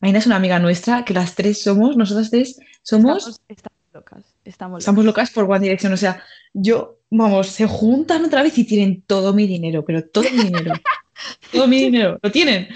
Aina 0.00 0.18
es 0.18 0.26
una 0.26 0.36
amiga 0.36 0.58
nuestra, 0.58 1.04
que 1.04 1.14
las 1.14 1.34
tres 1.34 1.62
somos, 1.62 1.96
nosotras 1.96 2.30
tres 2.30 2.58
somos... 2.82 3.40
Estamos, 3.48 3.78
locas, 3.92 4.35
estamos 4.46 4.74
locas. 4.74 4.82
Estamos 4.82 5.04
locas 5.04 5.30
por 5.30 5.44
One 5.44 5.60
Direction, 5.60 5.92
o 5.92 5.96
sea, 5.96 6.22
yo, 6.52 7.00
vamos, 7.10 7.48
se 7.48 7.66
juntan 7.66 8.24
otra 8.24 8.42
vez 8.42 8.56
y 8.58 8.64
tienen 8.64 9.02
todo 9.02 9.32
mi 9.32 9.46
dinero, 9.46 9.84
pero 9.84 10.04
todo 10.04 10.24
mi 10.30 10.44
dinero. 10.44 10.72
todo 11.52 11.66
mi 11.66 11.80
dinero, 11.80 12.18
lo 12.22 12.30
tienen. 12.30 12.68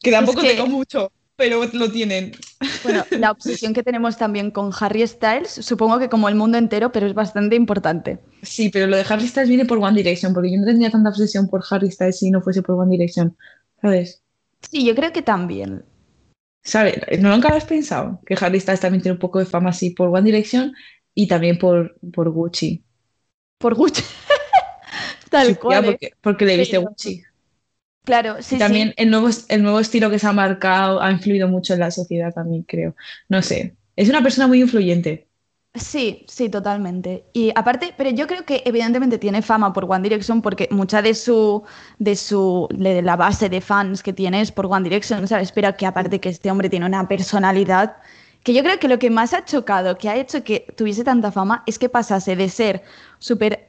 Que 0.00 0.10
tampoco 0.10 0.42
tengo 0.42 0.66
mucho, 0.66 1.10
pero 1.36 1.64
lo 1.72 1.90
tienen. 1.90 2.32
Bueno, 2.84 3.04
la 3.10 3.30
obsesión 3.30 3.72
que 3.72 3.82
tenemos 3.82 4.16
también 4.16 4.50
con 4.50 4.72
Harry 4.78 5.06
Styles, 5.06 5.50
supongo 5.50 5.98
que 5.98 6.08
como 6.08 6.28
el 6.28 6.34
mundo 6.34 6.58
entero, 6.58 6.92
pero 6.92 7.06
es 7.06 7.14
bastante 7.14 7.56
importante. 7.56 8.18
Sí, 8.42 8.70
pero 8.70 8.86
lo 8.86 8.96
de 8.96 9.04
Harry 9.08 9.26
Styles 9.26 9.48
viene 9.48 9.64
por 9.64 9.78
One 9.78 9.96
Direction, 9.96 10.34
porque 10.34 10.50
yo 10.50 10.58
no 10.58 10.66
tendría 10.66 10.90
tanta 10.90 11.10
obsesión 11.10 11.48
por 11.48 11.64
Harry 11.70 11.90
Styles 11.90 12.18
si 12.18 12.30
no 12.30 12.40
fuese 12.40 12.62
por 12.62 12.78
One 12.78 12.90
Direction, 12.90 13.36
¿sabes? 13.80 14.22
Sí, 14.70 14.84
yo 14.84 14.94
creo 14.94 15.12
que 15.12 15.22
también. 15.22 15.84
¿Sabes? 16.64 16.96
¿No 17.20 17.30
nunca 17.30 17.48
lo 17.48 17.56
has 17.56 17.64
pensado? 17.64 18.20
Que 18.26 18.36
Harry 18.40 18.60
Styles 18.60 18.80
también 18.80 19.02
tiene 19.02 19.14
un 19.14 19.20
poco 19.20 19.38
de 19.38 19.46
fama 19.46 19.70
así 19.70 19.90
por 19.90 20.08
One 20.08 20.24
Direction 20.24 20.74
y 21.18 21.26
también 21.26 21.58
por, 21.58 21.96
por 22.12 22.30
Gucci. 22.30 22.80
Por 23.58 23.74
Gucci. 23.74 24.04
Tal 25.30 25.58
cual. 25.58 25.84
porque, 25.84 26.12
porque, 26.20 26.44
le 26.44 26.56
viste 26.56 26.78
Gucci. 26.78 27.24
Claro, 28.04 28.36
sí, 28.40 28.56
también 28.56 28.94
El, 28.96 29.10
nuevo, 29.10 29.28
el 29.48 29.62
nuevo 29.64 29.80
estilo 29.80 30.10
que 30.10 30.20
se 30.20 30.28
ha 30.28 30.32
marcado 30.32 31.02
ha 31.02 31.10
influido 31.10 31.48
mucho 31.48 31.74
en 31.74 31.80
la 31.80 31.90
sociedad 31.90 32.32
también, 32.32 32.62
creo. 32.62 32.94
No 33.28 33.42
sé. 33.42 33.74
Es 33.96 34.08
una 34.08 34.22
persona 34.22 34.46
muy 34.46 34.60
influyente. 34.60 35.26
Sí, 35.74 36.24
sí, 36.28 36.48
totalmente. 36.48 37.24
Y 37.32 37.50
aparte, 37.56 37.94
pero 37.98 38.10
yo 38.10 38.28
creo 38.28 38.44
que 38.44 38.62
evidentemente 38.64 39.18
tiene 39.18 39.42
fama 39.42 39.72
por 39.72 39.86
One 39.90 40.04
Direction 40.04 40.40
porque 40.40 40.68
mucha 40.70 41.02
de 41.02 41.14
su, 41.14 41.64
de 41.98 42.14
su, 42.14 42.68
de 42.70 43.02
la 43.02 43.16
base 43.16 43.48
de 43.48 43.60
fans 43.60 44.04
que 44.04 44.12
tiene 44.12 44.40
es 44.40 44.52
por 44.52 44.66
One 44.66 44.84
Direction, 44.84 45.26
¿sabes? 45.26 45.50
Pero 45.50 45.76
que 45.76 45.84
aparte 45.84 46.20
que 46.20 46.28
este 46.28 46.48
hombre 46.48 46.70
tiene 46.70 46.86
una 46.86 47.08
personalidad 47.08 47.96
que 48.48 48.54
yo 48.54 48.62
creo 48.62 48.78
que 48.78 48.88
lo 48.88 48.98
que 48.98 49.10
más 49.10 49.34
ha 49.34 49.44
chocado, 49.44 49.98
que 49.98 50.08
ha 50.08 50.16
hecho 50.16 50.42
que 50.42 50.64
tuviese 50.74 51.04
tanta 51.04 51.30
fama, 51.30 51.62
es 51.66 51.78
que 51.78 51.90
pasase 51.90 52.34
de 52.34 52.48
ser 52.48 52.82
súper 53.18 53.68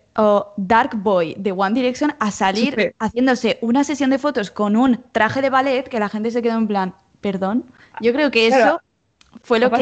Dark 0.55 0.95
Boy 0.95 1.35
de 1.37 1.51
One 1.51 1.73
Direction 1.73 2.13
a 2.17 2.31
salir 2.31 2.95
haciéndose 2.97 3.57
una 3.59 3.83
sesión 3.83 4.09
de 4.09 4.17
fotos 4.19 4.51
con 4.51 4.77
un 4.77 5.03
traje 5.11 5.41
de 5.41 5.49
ballet 5.49 5.83
que 5.83 5.99
la 5.99 6.07
gente 6.07 6.31
se 6.31 6.41
quedó 6.41 6.57
en 6.57 6.67
plan, 6.69 6.95
perdón. 7.19 7.65
Yo 7.99 8.13
creo 8.13 8.31
que 8.31 8.47
eso 8.47 8.79
fue 9.43 9.59
lo 9.59 9.69
que 9.69 9.75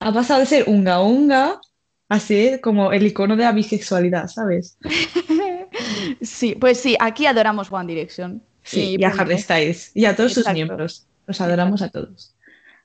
ha 0.00 0.12
pasado 0.14 0.40
de 0.40 0.46
ser 0.46 0.64
unga 0.66 1.02
unga 1.02 1.60
a 2.08 2.18
ser 2.18 2.62
como 2.62 2.92
el 2.92 3.06
icono 3.06 3.36
de 3.36 3.44
la 3.44 3.52
bisexualidad, 3.52 4.28
¿sabes? 4.28 4.78
sí, 6.22 6.56
pues 6.58 6.80
sí, 6.80 6.96
aquí 6.98 7.26
adoramos 7.26 7.70
One 7.70 7.92
Direction. 7.92 8.42
Sí, 8.62 8.96
y, 8.98 9.04
a 9.04 9.10
Harry 9.10 9.36
Styles 9.36 9.90
y 9.94 10.06
a 10.06 10.16
todos 10.16 10.32
sus 10.32 10.50
miembros. 10.50 11.06
Los 11.26 11.42
adoramos 11.42 11.82
a 11.82 11.90
todos, 11.90 12.34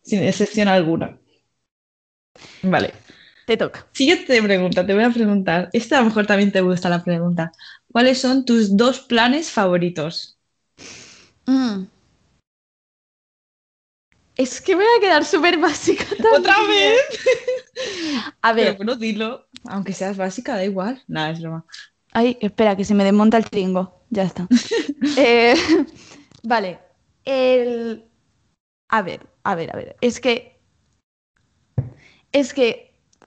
sin 0.06 0.24
excepción 0.24 0.68
alguna. 0.68 1.18
Vale. 2.62 2.94
Te 3.46 3.58
toca. 3.58 3.86
Siguiente 3.94 4.42
pregunta, 4.42 4.86
te 4.86 4.94
voy 4.94 5.04
a 5.04 5.10
preguntar. 5.12 5.70
Esta 5.72 5.98
a 5.98 6.02
lo 6.02 6.08
mejor 6.08 6.26
también 6.26 6.52
te 6.52 6.62
gusta 6.62 6.90
la 6.90 7.04
pregunta. 7.04 7.52
¿Cuáles 7.92 8.20
son 8.20 8.46
tus 8.46 8.76
dos 8.76 9.02
planes 9.02 9.52
favoritos? 9.52 10.38
Mm. 11.48 11.88
Es 14.36 14.60
que 14.60 14.76
me 14.76 14.84
voy 14.84 14.94
a 14.98 15.02
quedar 15.02 15.26
súper 15.26 15.58
básica 15.58 16.04
también. 16.10 16.34
¿Otra 16.34 16.56
vez? 16.68 17.00
a 18.42 18.54
ver. 18.54 18.66
Pero 18.66 18.78
bueno, 18.78 18.96
dilo. 18.96 19.48
Aunque 19.66 19.94
seas 19.94 20.18
básica, 20.18 20.56
da 20.56 20.66
igual. 20.66 21.02
Nada, 21.08 21.32
es 21.32 21.42
broma. 21.42 21.66
Ay, 22.12 22.38
espera, 22.42 22.76
que 22.76 22.86
se 22.86 22.94
me 22.94 23.04
desmonta 23.04 23.38
el 23.38 23.50
tringo. 23.50 24.02
Ya 24.10 24.24
está. 24.24 24.48
Eh, 25.18 25.56
vale. 26.44 26.80
El... 27.24 28.06
A 28.90 29.02
ver, 29.02 29.28
a 29.46 29.56
ver, 29.56 29.74
a 29.74 29.78
ver. 29.78 29.96
Es 30.02 30.20
que... 30.20 30.60
Es 32.32 32.54
que 32.54 32.86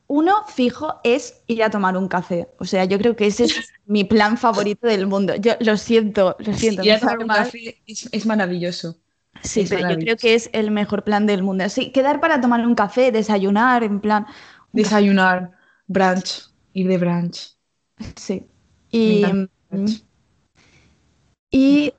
uno 0.09 0.45
fijo 0.47 1.01
es 1.05 1.43
ir 1.47 1.63
a 1.63 1.71
tomar 1.71 1.97
un 1.97 2.09
café. 2.09 2.49
O 2.59 2.65
sea, 2.65 2.85
yo 2.87 2.99
creo 2.99 3.15
que 3.15 3.27
ese 3.27 3.45
es 3.45 3.55
mi 3.87 4.05
plan 4.05 4.37
favorito 4.37 4.87
del 4.87 5.07
mundo. 5.07 5.37
Yo 5.37 5.53
lo 5.61 5.77
siento, 5.77 6.35
lo 6.39 6.53
siento. 6.55 6.83
ir 6.83 6.93
a 6.93 6.99
tomar 6.99 7.19
un 7.19 7.29
café 7.29 7.81
es, 7.87 8.27
maravilloso. 8.27 8.99
Sí, 9.43 9.67
pero 9.69 9.91
yo 9.91 9.97
creo 9.99 10.17
que 10.17 10.35
es 10.35 10.51
el 10.53 10.71
mejor 10.71 11.05
plan 11.05 11.27
del 11.27 11.43
mundo. 11.43 11.65
Así, 11.65 11.93
quedar 11.93 12.21
para 12.21 12.41
tomar 12.41 12.67
un 12.67 12.75
café, 12.75 13.13
desayunar, 13.13 13.85
en 13.85 14.01
plan. 14.01 14.27
Desayunar, 14.73 15.53
brunch, 15.87 16.51
ir 16.73 16.89
de 16.89 16.99
brunch. 16.99 17.57
Sí. 18.17 18.47
Y. 18.91 19.25
Y. 21.51 21.93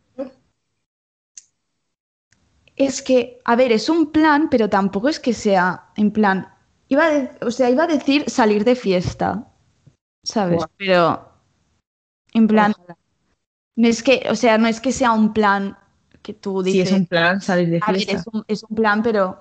Es 2.79 3.03
que, 3.03 3.39
a 3.45 3.55
ver, 3.55 3.71
es 3.71 3.89
un 3.89 4.11
plan, 4.11 4.49
pero 4.49 4.69
tampoco 4.69 5.09
es 5.09 5.19
que 5.19 5.33
sea 5.33 5.91
en 5.95 6.11
plan 6.11 6.47
Iba 6.89 7.05
a, 7.05 7.45
o 7.45 7.51
sea, 7.51 7.69
iba 7.69 7.83
a 7.83 7.87
decir 7.87 8.27
salir 8.27 8.63
de 8.65 8.75
fiesta, 8.75 9.47
¿sabes? 10.23 10.63
Pero, 10.75 11.23
en 12.33 12.47
plan, 12.47 12.73
no 13.75 13.87
es 13.87 14.01
que, 14.01 14.25
o 14.27 14.35
sea, 14.35 14.57
no 14.57 14.67
es 14.67 14.81
que 14.81 14.91
sea 14.91 15.11
un 15.11 15.31
plan 15.31 15.77
que 16.23 16.33
tú 16.33 16.63
dices. 16.63 16.89
Sí, 16.89 16.95
es 16.95 16.99
un 16.99 17.05
plan 17.05 17.41
salir 17.41 17.69
de 17.69 17.79
fiesta. 17.79 18.11
es, 18.13 18.23
un, 18.33 18.43
es 18.47 18.63
un 18.63 18.75
plan, 18.75 19.03
pero... 19.03 19.39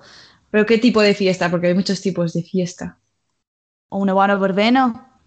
¿Pero 0.51 0.65
qué 0.67 0.77
tipo 0.77 1.01
de 1.01 1.15
fiesta? 1.15 1.49
Porque 1.49 1.67
hay 1.67 1.73
muchos 1.73 2.01
tipos 2.01 2.33
de 2.33 2.43
fiesta. 2.43 2.99
¿O 3.89 3.97
una 3.97 4.13
buena 4.13 4.35
verbena? 4.35 5.17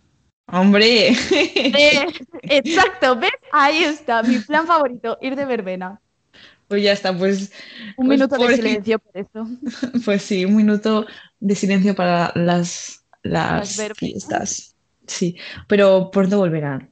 ¡Hombre! 0.47 1.09
exacto, 2.42 3.16
¿ves? 3.16 3.33
Ahí 3.52 3.83
está, 3.83 4.23
mi 4.23 4.38
plan 4.38 4.66
favorito, 4.66 5.19
ir 5.21 5.35
de 5.35 5.45
verbena. 5.45 6.01
Pues 6.72 6.84
ya 6.84 6.92
está, 6.92 7.14
pues. 7.14 7.52
Un 7.98 8.06
pues 8.06 8.18
minuto 8.18 8.34
de 8.38 8.56
silencio 8.56 8.98
por 8.98 9.14
eso. 9.14 9.46
Pues 10.06 10.22
sí, 10.22 10.46
un 10.46 10.56
minuto 10.56 11.04
de 11.38 11.54
silencio 11.54 11.94
para 11.94 12.32
las, 12.34 13.04
las, 13.22 13.78
fiestas. 13.94 14.74
Sí, 15.06 15.36
pero 15.68 16.10
pronto 16.10 16.38
volverán. 16.38 16.90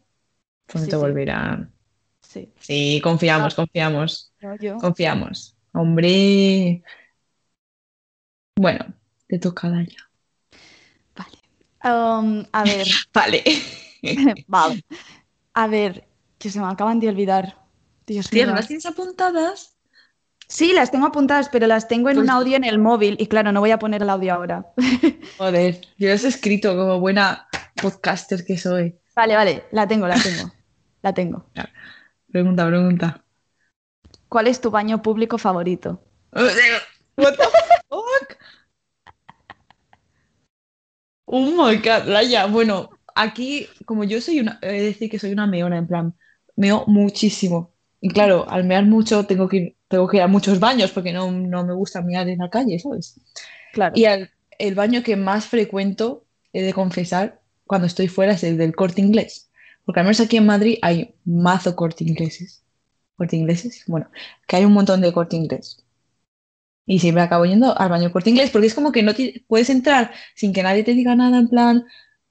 Pronto 0.67 1.01
volverán. 1.01 1.73
Sí. 2.21 2.53
Sí, 2.61 3.01
confiamos, 3.03 3.55
confiamos. 3.55 4.35
Confiamos. 4.83 5.57
Hombre. 5.73 6.83
Bueno, 8.57 8.85
te 9.29 9.39
toca 9.39 9.71
ya. 9.83 10.11
Vale. 11.17 11.39
Um, 11.83 12.45
a 12.53 12.65
ver. 12.65 12.87
vale. 13.15 13.45
vale. 14.47 14.85
A 15.55 15.67
ver, 15.69 16.07
que 16.39 16.51
se 16.51 16.61
me 16.61 16.67
acaban 16.67 17.01
de 17.01 17.09
olvidar. 17.09 17.60
Dios 18.07 18.33
mío. 18.33 18.47
¿Las 18.47 18.67
tienes 18.67 18.87
apuntadas? 18.87 19.77
Sí, 20.49 20.73
las 20.73 20.91
tengo 20.91 21.07
apuntadas, 21.07 21.49
pero 21.49 21.69
las 21.69 21.87
tengo 21.87 22.11
en 22.11 22.19
un 22.19 22.25
pues 22.25 22.35
audio 22.35 22.57
en 22.57 22.65
el 22.65 22.79
móvil 22.79 23.17
y 23.21 23.29
claro, 23.29 23.53
no 23.53 23.61
voy 23.61 23.71
a 23.71 23.79
poner 23.79 24.03
el 24.03 24.11
audio 24.11 24.35
ahora. 24.35 24.67
Joder, 25.39 25.81
yo 25.97 26.09
las 26.09 26.25
he 26.25 26.29
escrito 26.29 26.77
como 26.77 26.99
buena 26.99 27.49
podcaster 27.81 28.45
que 28.45 28.59
soy. 28.59 28.99
Vale, 29.15 29.37
vale, 29.37 29.65
la 29.71 29.87
tengo, 29.87 30.09
la 30.09 30.21
tengo. 30.21 30.53
La 31.03 31.15
tengo. 31.15 31.47
Pregunta, 32.31 32.67
pregunta. 32.67 33.25
¿Cuál 34.29 34.49
es 34.49 34.61
tu 34.61 34.71
baño 34.71 35.01
público 35.01 35.39
favorito? 35.39 36.05
What 36.33 37.37
the 37.37 37.45
fuck? 37.89 38.37
Oh 41.33 41.41
my 41.41 41.77
god, 41.77 42.07
Laia. 42.07 42.47
Bueno, 42.47 42.91
aquí, 43.15 43.69
como 43.87 44.03
yo 44.03 44.21
soy 44.21 44.41
una, 44.41 44.59
he 44.63 44.73
de 44.73 44.83
decir 44.83 45.09
que 45.09 45.19
soy 45.21 45.31
una 45.33 45.47
meona, 45.47 45.79
en 45.79 45.87
plan, 45.87 46.19
meo 46.57 46.85
muchísimo. 46.89 47.73
Y 48.01 48.09
claro, 48.09 48.49
al 48.49 48.65
mear 48.65 48.87
mucho 48.87 49.27
tengo 49.27 49.49
que 49.49 49.57
ir, 49.57 49.77
tengo 49.89 50.09
que 50.09 50.19
ir 50.19 50.23
a 50.23 50.29
muchos 50.29 50.59
baños 50.59 50.91
porque 50.91 51.13
no, 51.13 51.31
me 51.31 51.75
gusta 51.75 52.01
mear 52.01 52.29
en 52.29 52.39
la 52.39 52.49
calle, 52.49 52.79
¿sabes? 52.79 53.21
Claro. 53.73 53.93
Y 53.95 54.05
el 54.05 54.75
baño 54.75 55.03
que 55.03 55.17
más 55.17 55.47
frecuento, 55.47 56.25
he 56.53 56.63
de 56.63 56.73
confesar, 56.73 57.41
cuando 57.67 57.87
estoy 57.87 58.09
fuera 58.09 58.33
es 58.33 58.43
el 58.43 58.57
del 58.57 58.75
corte 58.75 59.01
inglés. 59.01 59.51
Porque 59.85 60.01
al 60.01 60.07
menos 60.07 60.21
aquí 60.21 60.37
en 60.37 60.47
Madrid 60.47 60.79
hay 60.83 61.15
mazo 61.25 61.77
corte 61.77 62.05
ingleses. 62.05 62.65
¿Corte 63.17 63.37
ingleses? 63.37 63.85
Bueno, 63.87 64.11
que 64.47 64.57
hay 64.57 64.65
un 64.65 64.73
montón 64.73 65.01
de 65.01 65.13
corte 65.13 65.37
inglés. 65.37 65.85
Y 66.87 66.99
siempre 66.99 67.23
acabo 67.23 67.45
yendo 67.45 67.79
al 67.79 67.91
baño 67.91 68.11
corte 68.11 68.31
inglés 68.31 68.51
porque 68.51 68.67
es 68.67 68.75
como 68.75 68.91
que 68.91 69.03
no 69.03 69.13
puedes 69.47 69.71
entrar 69.71 70.13
sin 70.35 70.53
que 70.53 70.63
nadie 70.63 70.83
te 70.83 70.95
diga 70.95 71.15
nada 71.15 71.39
en 71.39 71.49
plan, 71.49 71.85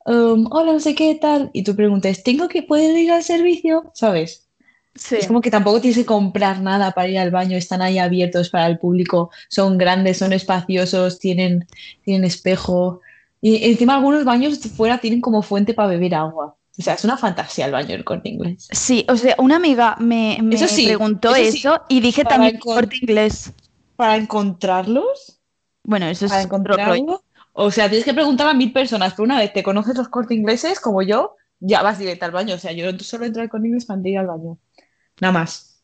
um, 0.06 0.48
hola, 0.52 0.74
no 0.74 0.80
sé 0.80 0.96
qué 0.96 1.16
tal. 1.16 1.52
Y 1.54 1.64
tú 1.64 1.76
preguntas, 1.76 2.24
¿tengo 2.24 2.50
que 2.50 2.64
poder 2.64 2.98
ir 2.98 3.12
al 3.12 3.24
servicio? 3.24 3.92
¿Sabes? 3.94 4.49
Es 4.96 5.28
como 5.28 5.42
que 5.42 5.52
tampoco 5.52 5.80
tienes 5.80 5.98
que 5.98 6.06
comprar 6.06 6.62
nada 6.62 6.92
para 6.92 7.08
ir 7.08 7.20
al 7.20 7.32
baño, 7.32 7.56
están 7.56 7.82
ahí 7.82 8.00
abiertos 8.00 8.50
para 8.50 8.68
el 8.68 8.80
público, 8.80 9.30
son 9.48 9.78
grandes, 9.78 10.18
son 10.18 10.34
espaciosos, 10.34 11.20
tienen, 11.20 11.68
tienen 12.04 12.26
espejo. 12.26 13.02
Y 13.42 13.70
encima 13.70 13.96
algunos 13.96 14.26
baños 14.26 14.60
fuera 14.76 14.98
tienen 14.98 15.22
como 15.22 15.42
fuente 15.42 15.74
para 15.74 15.90
beber 15.90 16.16
agua. 16.16 16.56
O 16.78 16.82
sea, 16.82 16.94
es 16.94 17.04
una 17.04 17.18
fantasía 17.18 17.66
el 17.66 17.74
baño 17.74 17.90
del 17.90 18.06
corte 18.06 18.30
inglés. 18.30 18.68
Sí, 18.72 19.06
o 19.10 19.16
sea, 19.18 19.36
una 19.38 19.58
amiga 19.58 19.98
me, 20.00 20.38
preguntó 20.86 21.36
eso, 21.36 21.82
y 21.90 22.00
dije 22.00 22.24
también 22.24 22.58
corte 22.58 22.98
inglés. 23.02 23.52
¿Para 23.98 24.16
encontrarlos? 24.16 25.42
Bueno, 25.84 26.08
eso 26.08 26.26
es 26.26 26.32
para 26.32 26.44
encontrarlo. 26.44 27.22
O 27.52 27.72
sea, 27.72 27.90
tienes 27.90 28.06
que 28.06 28.14
preguntar 28.14 28.48
a 28.48 28.54
mil 28.54 28.72
personas, 28.72 29.14
pero 29.14 29.26
una 29.26 29.38
vez 29.38 29.52
te 29.52 29.64
conoces 29.64 29.98
los 29.98 30.08
corte 30.08 30.34
ingleses, 30.34 30.80
como 30.80 31.02
yo, 31.02 31.36
ya 31.60 31.82
vas 31.82 32.00
directo 32.00 32.24
al 32.24 32.32
baño. 32.32 32.56
O 32.56 32.60
sea, 32.60 32.72
yo 32.72 32.98
solo 33.00 33.26
entro 33.26 33.42
al 33.42 33.50
corte 33.50 33.68
inglés 33.68 33.86
para 33.86 34.00
ir 34.06 34.18
al 34.18 34.28
baño. 34.28 34.58
Nada 35.22 35.32
más. 35.32 35.84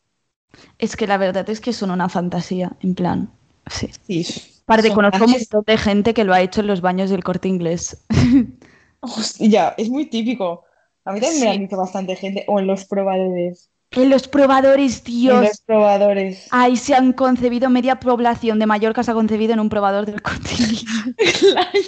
Es 0.78 0.96
que 0.96 1.08
la 1.08 1.18
verdad 1.18 1.50
es 1.50 1.60
que 1.60 1.74
son 1.74 1.92
una 1.92 2.10
fantasía, 2.10 2.76
en 2.82 2.96
plan. 2.96 3.32
Sí. 3.68 3.90
sí 4.06 4.56
Aparte, 4.64 4.92
conozco 4.94 5.26
un 5.26 5.32
montón 5.32 5.64
de 5.68 5.78
gente 5.78 6.14
que 6.14 6.24
lo 6.24 6.34
ha 6.34 6.42
hecho 6.42 6.62
en 6.62 6.68
los 6.68 6.82
baños 6.82 7.12
del 7.12 7.24
corte 7.24 7.48
inglés. 7.48 8.04
Hostia, 9.00 9.76
es 9.78 9.90
muy 9.90 10.08
típico. 10.08 10.64
A 11.04 11.14
mí 11.14 11.22
también 11.22 11.44
me 11.44 11.50
han 11.52 11.60
dicho 11.60 11.78
bastante 11.78 12.16
gente, 12.16 12.46
o 12.48 12.60
en 12.60 12.66
los 12.66 12.86
probadores. 12.86 13.70
En 13.92 14.10
los 14.10 14.28
probadores, 14.28 15.04
Dios. 15.04 15.36
En 15.36 15.44
los 15.44 15.62
probadores. 15.62 16.48
Ahí 16.50 16.78
se 16.78 16.96
han 16.96 17.14
concebido, 17.14 17.70
media 17.70 18.00
población 18.00 18.58
de 18.58 18.66
Mallorca 18.66 19.04
se 19.04 19.12
ha 19.12 19.14
concebido 19.14 19.54
en 19.54 19.60
un 19.60 19.70
probador 19.70 20.08
del 20.08 20.22
cotillo. 20.24 20.88
¡Ay, 21.20 21.84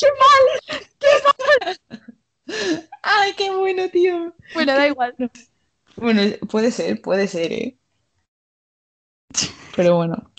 qué 0.00 0.06
mal! 0.22 0.80
¡Qué 0.98 1.06
mal! 1.66 1.80
¡Ay, 3.02 3.32
qué 3.36 3.50
bueno, 3.54 3.82
tío! 3.90 4.32
Bueno, 4.54 4.72
da 4.72 4.88
igual. 4.88 5.14
Bueno, 5.96 6.22
puede 6.50 6.70
ser, 6.70 7.00
puede 7.00 7.26
ser, 7.26 7.52
¿eh? 7.52 7.78
Pero 9.76 9.96
bueno, 9.96 10.30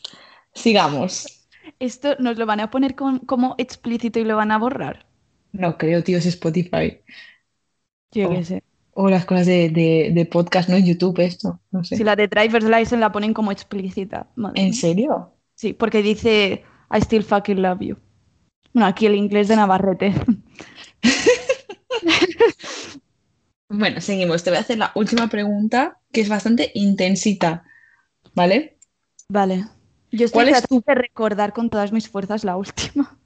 sigamos. 0.54 1.48
¿Esto 1.80 2.16
nos 2.20 2.38
lo 2.38 2.46
van 2.46 2.60
a 2.60 2.72
poner 2.72 2.96
como 2.96 3.56
explícito 3.58 4.20
y 4.20 4.24
lo 4.24 4.38
van 4.38 4.52
a 4.52 4.58
borrar? 4.58 5.06
No 5.52 5.78
creo, 5.78 6.04
tío, 6.04 6.18
es 6.18 6.26
Spotify. 6.26 7.00
Yo 8.12 8.30
qué 8.30 8.44
sé. 8.44 8.64
O 8.92 9.10
las 9.10 9.26
cosas 9.26 9.46
de, 9.46 10.30
podcast, 10.32 10.70
no 10.70 10.78
en 10.78 10.86
YouTube, 10.86 11.20
esto. 11.20 11.60
No 11.72 11.84
sé. 11.84 11.98
Si 11.98 12.04
la 12.04 12.16
de 12.16 12.28
Driver's 12.28 12.66
License 12.66 12.98
la 12.98 13.12
ponen 13.12 13.34
como 13.34 13.52
explícita. 13.52 14.28
¿En 14.54 14.74
serio? 14.74 15.34
Sí, 15.56 15.74
porque 15.74 16.02
dice 16.02 16.64
I 16.92 17.02
still 17.02 17.24
fucking 17.24 17.62
love 17.62 17.80
you. 17.82 17.98
Bueno, 18.74 18.88
aquí 18.88 19.06
el 19.06 19.16
inglés 19.16 19.48
de 19.48 19.56
Navarrete. 19.56 20.14
bueno, 23.70 24.02
seguimos. 24.02 24.44
Te 24.44 24.50
voy 24.50 24.58
a 24.58 24.62
hacer 24.62 24.78
la 24.78 24.92
última 24.96 25.28
pregunta, 25.28 26.00
que 26.12 26.22
es 26.22 26.30
bastante 26.30 26.72
intensita. 26.76 27.64
¿Vale? 28.34 28.78
Vale. 29.30 29.66
Yo 30.12 30.26
estoy 30.26 30.46
tratando 30.46 30.84
de 30.86 30.96
recordar 30.96 31.54
con 31.54 31.70
todas 31.70 31.92
mis 31.92 32.10
fuerzas 32.10 32.44
la 32.44 32.58
última. 32.58 33.20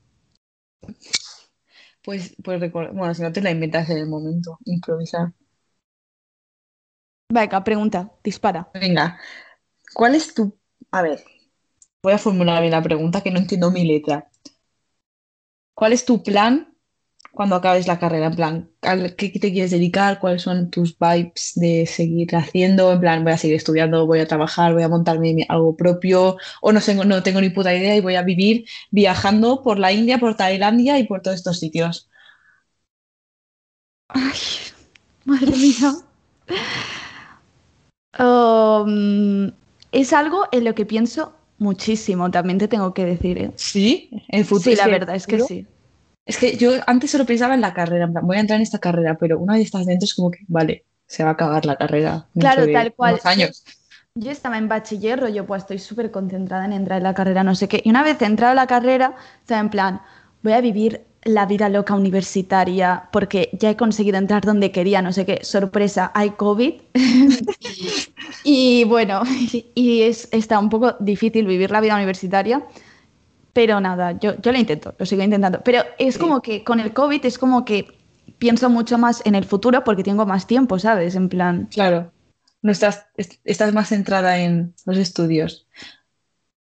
Pues, 2.03 2.35
pues 2.43 2.71
bueno, 2.71 3.13
si 3.13 3.21
no 3.21 3.31
te 3.31 3.41
la 3.41 3.51
inventas 3.51 3.89
en 3.89 3.97
el 3.97 4.07
momento, 4.07 4.57
improvisar. 4.65 5.33
Venga, 7.31 7.63
pregunta, 7.63 8.11
dispara. 8.23 8.71
Venga, 8.73 9.19
¿cuál 9.93 10.15
es 10.15 10.33
tu... 10.33 10.57
A 10.91 11.03
ver, 11.03 11.23
voy 12.01 12.13
a 12.13 12.17
formular 12.17 12.61
bien 12.61 12.71
la 12.71 12.81
pregunta 12.81 13.21
que 13.21 13.29
no 13.29 13.37
entiendo 13.37 13.69
mi 13.69 13.85
letra. 13.85 14.31
¿Cuál 15.75 15.93
es 15.93 16.05
tu 16.05 16.23
plan 16.23 16.75
cuando 17.31 17.55
acabes 17.55 17.87
la 17.87 17.99
carrera? 17.99 18.27
En 18.27 18.35
plan, 18.35 18.69
¿qué 19.17 19.29
te 19.29 19.51
quieres 19.51 19.71
dedicar? 19.71 20.19
¿Cuáles 20.19 20.41
son 20.41 20.69
tus 20.69 20.97
vibes 20.97 21.53
de 21.55 21.85
seguir 21.85 22.35
haciendo? 22.35 22.91
En 22.91 22.99
plan, 22.99 23.23
voy 23.23 23.33
a 23.33 23.37
seguir 23.37 23.55
estudiando, 23.55 24.05
voy 24.05 24.19
a 24.19 24.27
trabajar, 24.27 24.73
voy 24.73 24.83
a 24.83 24.89
montarme 24.89 25.45
algo 25.49 25.75
propio, 25.75 26.37
o 26.61 26.71
no 26.71 26.81
tengo, 26.81 27.05
no 27.05 27.23
tengo 27.23 27.41
ni 27.41 27.49
puta 27.49 27.75
idea 27.75 27.95
y 27.95 28.01
voy 28.01 28.15
a 28.15 28.23
vivir 28.23 28.65
viajando 28.91 29.61
por 29.63 29.79
la 29.79 29.91
India, 29.91 30.17
por 30.17 30.35
Tailandia 30.35 30.99
y 30.99 31.05
por 31.05 31.21
todos 31.21 31.37
estos 31.37 31.59
sitios. 31.59 32.09
Ay, 34.09 34.39
madre 35.25 35.51
mía. 35.51 35.93
Um, 38.17 39.51
es 39.91 40.13
algo 40.13 40.47
en 40.51 40.63
lo 40.65 40.73
que 40.75 40.85
pienso 40.85 41.33
muchísimo, 41.59 42.31
también 42.31 42.57
te 42.57 42.67
tengo 42.67 42.93
que 42.93 43.05
decir. 43.05 43.37
¿eh? 43.37 43.51
Sí, 43.55 44.09
el 44.29 44.45
futuro. 44.45 44.71
Sí, 44.71 44.75
la 44.75 44.87
verdad 44.87 45.15
es 45.15 45.27
que 45.27 45.39
sí. 45.41 45.67
Es 46.29 46.37
que 46.37 46.57
yo 46.57 46.73
antes 46.85 47.09
solo 47.09 47.25
pensaba 47.25 47.55
en 47.55 47.61
la 47.61 47.73
carrera, 47.73 48.05
en 48.05 48.11
plan, 48.11 48.27
voy 48.27 48.37
a 48.37 48.41
entrar 48.41 48.57
en 48.57 48.61
esta 48.61 48.77
carrera, 48.77 49.17
pero 49.19 49.39
una 49.39 49.53
vez 49.53 49.65
estás 49.65 49.87
dentro 49.87 50.05
es 50.05 50.13
como 50.13 50.29
que, 50.29 50.37
vale, 50.47 50.85
se 51.07 51.23
va 51.23 51.31
a 51.31 51.33
acabar 51.33 51.65
la 51.65 51.75
carrera. 51.75 52.27
Claro, 52.37 52.71
tal 52.71 52.93
cual. 52.93 53.19
años. 53.23 53.63
Yo 54.13 54.29
estaba 54.29 54.59
en 54.59 54.67
bachiller, 54.67 55.33
yo 55.33 55.47
pues 55.47 55.63
estoy 55.63 55.79
súper 55.79 56.11
concentrada 56.11 56.65
en 56.65 56.73
entrar 56.73 56.99
en 56.99 57.05
la 57.05 57.15
carrera, 57.15 57.43
no 57.43 57.55
sé 57.55 57.67
qué. 57.67 57.81
Y 57.83 57.89
una 57.89 58.03
vez 58.03 58.21
entrado 58.21 58.51
a 58.51 58.55
la 58.55 58.67
carrera, 58.67 59.15
estaba 59.41 59.59
en 59.59 59.71
plan, 59.71 60.01
voy 60.43 60.53
a 60.53 60.61
vivir 60.61 61.03
la 61.23 61.47
vida 61.47 61.67
loca 61.67 61.95
universitaria 61.95 63.09
porque 63.11 63.49
ya 63.53 63.71
he 63.71 63.75
conseguido 63.75 64.19
entrar 64.19 64.45
donde 64.45 64.71
quería, 64.71 65.01
no 65.01 65.11
sé 65.11 65.25
qué, 65.25 65.39
sorpresa, 65.41 66.11
hay 66.13 66.29
COVID. 66.29 66.73
y 68.43 68.83
bueno, 68.83 69.23
y 69.73 70.03
es, 70.03 70.27
está 70.31 70.59
un 70.59 70.69
poco 70.69 70.95
difícil 70.99 71.47
vivir 71.47 71.71
la 71.71 71.81
vida 71.81 71.95
universitaria, 71.95 72.63
pero 73.59 73.81
nada, 73.81 74.17
yo, 74.17 74.39
yo 74.41 74.53
lo 74.53 74.57
intento, 74.57 74.95
lo 74.97 75.05
sigo 75.05 75.21
intentando. 75.21 75.61
Pero 75.65 75.83
es 75.97 76.17
como 76.17 76.41
que 76.41 76.63
con 76.63 76.79
el 76.79 76.93
COVID 76.93 77.25
es 77.25 77.37
como 77.37 77.65
que 77.65 77.87
pienso 78.37 78.69
mucho 78.69 78.97
más 78.97 79.21
en 79.25 79.35
el 79.35 79.43
futuro 79.43 79.83
porque 79.83 80.01
tengo 80.01 80.25
más 80.25 80.47
tiempo, 80.47 80.79
¿sabes? 80.79 81.13
En 81.15 81.27
plan... 81.27 81.67
Claro, 81.69 82.09
no 82.61 82.71
estás, 82.71 83.07
estás 83.43 83.73
más 83.73 83.89
centrada 83.89 84.37
en 84.37 84.73
los 84.85 84.97
estudios. 84.97 85.67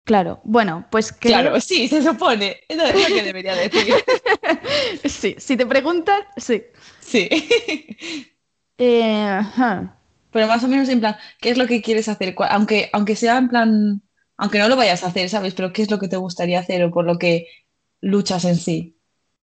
Claro, 0.05 0.41
bueno, 0.43 0.87
pues 0.91 1.13
que... 1.13 1.29
Claro, 1.29 1.61
sí, 1.61 1.87
se 1.87 2.03
supone. 2.03 2.61
Eso 2.67 2.83
es 2.83 3.11
lo 3.11 3.15
que 3.15 3.25
debería 3.25 3.55
decir. 3.57 3.95
sí, 5.05 5.37
si 5.37 5.59
te 5.59 5.67
preguntas, 5.67 6.23
sí. 6.39 6.63
Sí. 7.01 7.29
Eh, 8.83 9.43
Pero 10.31 10.47
más 10.47 10.65
o 10.65 10.69
menos 10.69 10.89
en 10.89 11.01
plan, 11.01 11.15
¿qué 11.43 11.51
es 11.51 11.59
lo 11.59 11.67
que 11.67 11.83
quieres 11.83 12.09
hacer? 12.09 12.35
Aunque, 12.49 12.89
aunque 12.95 13.15
sea 13.15 13.37
en 13.37 13.49
plan, 13.51 14.03
aunque 14.41 14.59
no 14.59 14.69
lo 14.69 14.77
vayas 14.77 15.05
a 15.05 15.09
hacer, 15.09 15.29
¿sabes? 15.29 15.53
Pero 15.53 15.71
¿qué 15.71 15.83
es 15.83 15.91
lo 15.91 15.99
que 15.99 16.09
te 16.09 16.17
gustaría 16.17 16.61
hacer 16.61 16.83
o 16.83 16.91
por 16.91 17.05
lo 17.05 17.19
que 17.19 17.47
luchas 18.01 18.47
en 18.47 18.57
sí? 18.57 18.97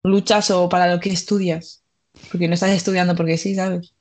¿Luchas 0.03 0.51
o 0.51 0.71
para 0.71 0.91
lo 0.91 1.01
que 1.01 1.11
estudias? 1.11 1.85
Porque 2.33 2.49
no 2.49 2.55
estás 2.55 2.71
estudiando 2.71 3.15
porque 3.15 3.37
sí, 3.37 3.55
¿sabes? 3.55 3.93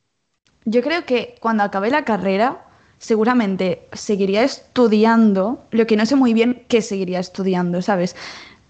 Yo 0.64 0.82
creo 0.82 1.06
que 1.06 1.36
cuando 1.42 1.64
acabé 1.64 1.92
la 1.92 2.06
carrera 2.06 2.66
seguramente 2.98 3.90
seguiría 3.92 4.44
estudiando, 4.44 5.66
lo 5.72 5.86
que 5.86 5.98
no 5.98 6.06
sé 6.06 6.16
muy 6.16 6.34
bien 6.34 6.64
qué 6.70 6.82
seguiría 6.82 7.20
estudiando, 7.20 7.82
¿sabes? 7.82 8.16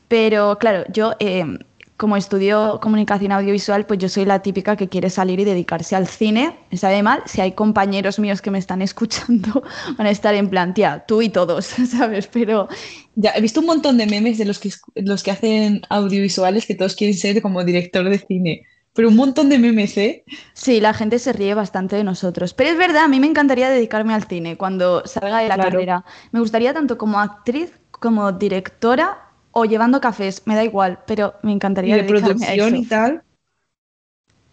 Pero 0.08 0.58
claro, 0.58 0.84
yo 0.92 1.14
eh, 1.20 1.46
como 1.98 2.18
estudio 2.18 2.80
comunicación 2.82 3.32
audiovisual, 3.32 3.86
pues 3.86 4.00
yo 4.00 4.10
soy 4.10 4.26
la 4.26 4.42
típica 4.42 4.76
que 4.76 4.90
quiere 4.90 5.10
salir 5.10 5.40
y 5.40 5.46
dedicarse 5.46 5.96
al 5.96 6.08
cine. 6.08 6.58
Me 6.70 6.78
sabe 6.78 7.02
mal, 7.02 7.24
si 7.26 7.40
hay 7.42 7.54
compañeros 7.54 8.20
míos 8.20 8.42
que 8.42 8.52
me 8.52 8.60
están 8.60 8.82
escuchando, 8.90 9.64
van 9.98 10.08
a 10.08 10.12
estar 10.12 10.36
en 10.36 10.50
plan, 10.50 10.74
tía, 10.74 11.06
tú 11.08 11.22
y 11.22 11.30
todos, 11.30 11.66
¿sabes? 11.90 12.28
Pero... 12.28 12.68
Ya, 13.16 13.32
he 13.36 13.42
visto 13.42 13.62
un 13.62 13.68
montón 13.68 13.98
de 13.98 14.08
memes 14.08 14.38
de 14.38 14.46
los 14.46 14.60
que, 14.60 14.72
los 14.96 15.24
que 15.24 15.32
hacen 15.32 15.82
audiovisuales 15.90 16.66
que 16.66 16.76
todos 16.76 16.96
quieren 16.96 17.16
ser 17.16 17.42
como 17.42 17.64
director 17.64 18.08
de 18.10 18.20
cine 18.20 18.64
pero 18.96 19.10
un 19.10 19.18
montón 19.18 19.50
de 19.50 19.60
memes, 19.60 19.98
¿eh? 19.98 20.24
Sí, 20.54 20.80
la 20.80 20.94
gente 20.94 21.20
se 21.20 21.34
ríe 21.34 21.54
bastante 21.54 21.98
de 21.98 22.06
nosotros. 22.06 22.54
Pero 22.54 22.70
es 22.70 22.78
verdad, 22.78 23.04
a 23.04 23.08
mí 23.10 23.20
me 23.20 23.28
encantaría 23.28 23.70
dedicarme 23.70 24.14
al 24.14 24.24
cine 24.24 24.56
cuando 24.56 25.06
salga 25.06 25.40
de 25.40 25.50
la 25.50 25.58
carrera. 25.58 26.06
Me 26.32 26.40
gustaría 26.40 26.74
tanto 26.74 26.98
como 26.98 27.20
actriz, 27.20 27.74
como 27.92 28.32
directora 28.32 29.25
o 29.58 29.64
llevando 29.64 30.02
cafés, 30.02 30.42
me 30.44 30.54
da 30.54 30.66
igual, 30.66 31.00
pero 31.08 31.36
me 31.42 31.54
encantaría 31.54 31.96
¿Y 31.98 32.02
de 32.02 32.08
producción 32.08 32.76
y 32.76 32.86
tal. 32.86 33.24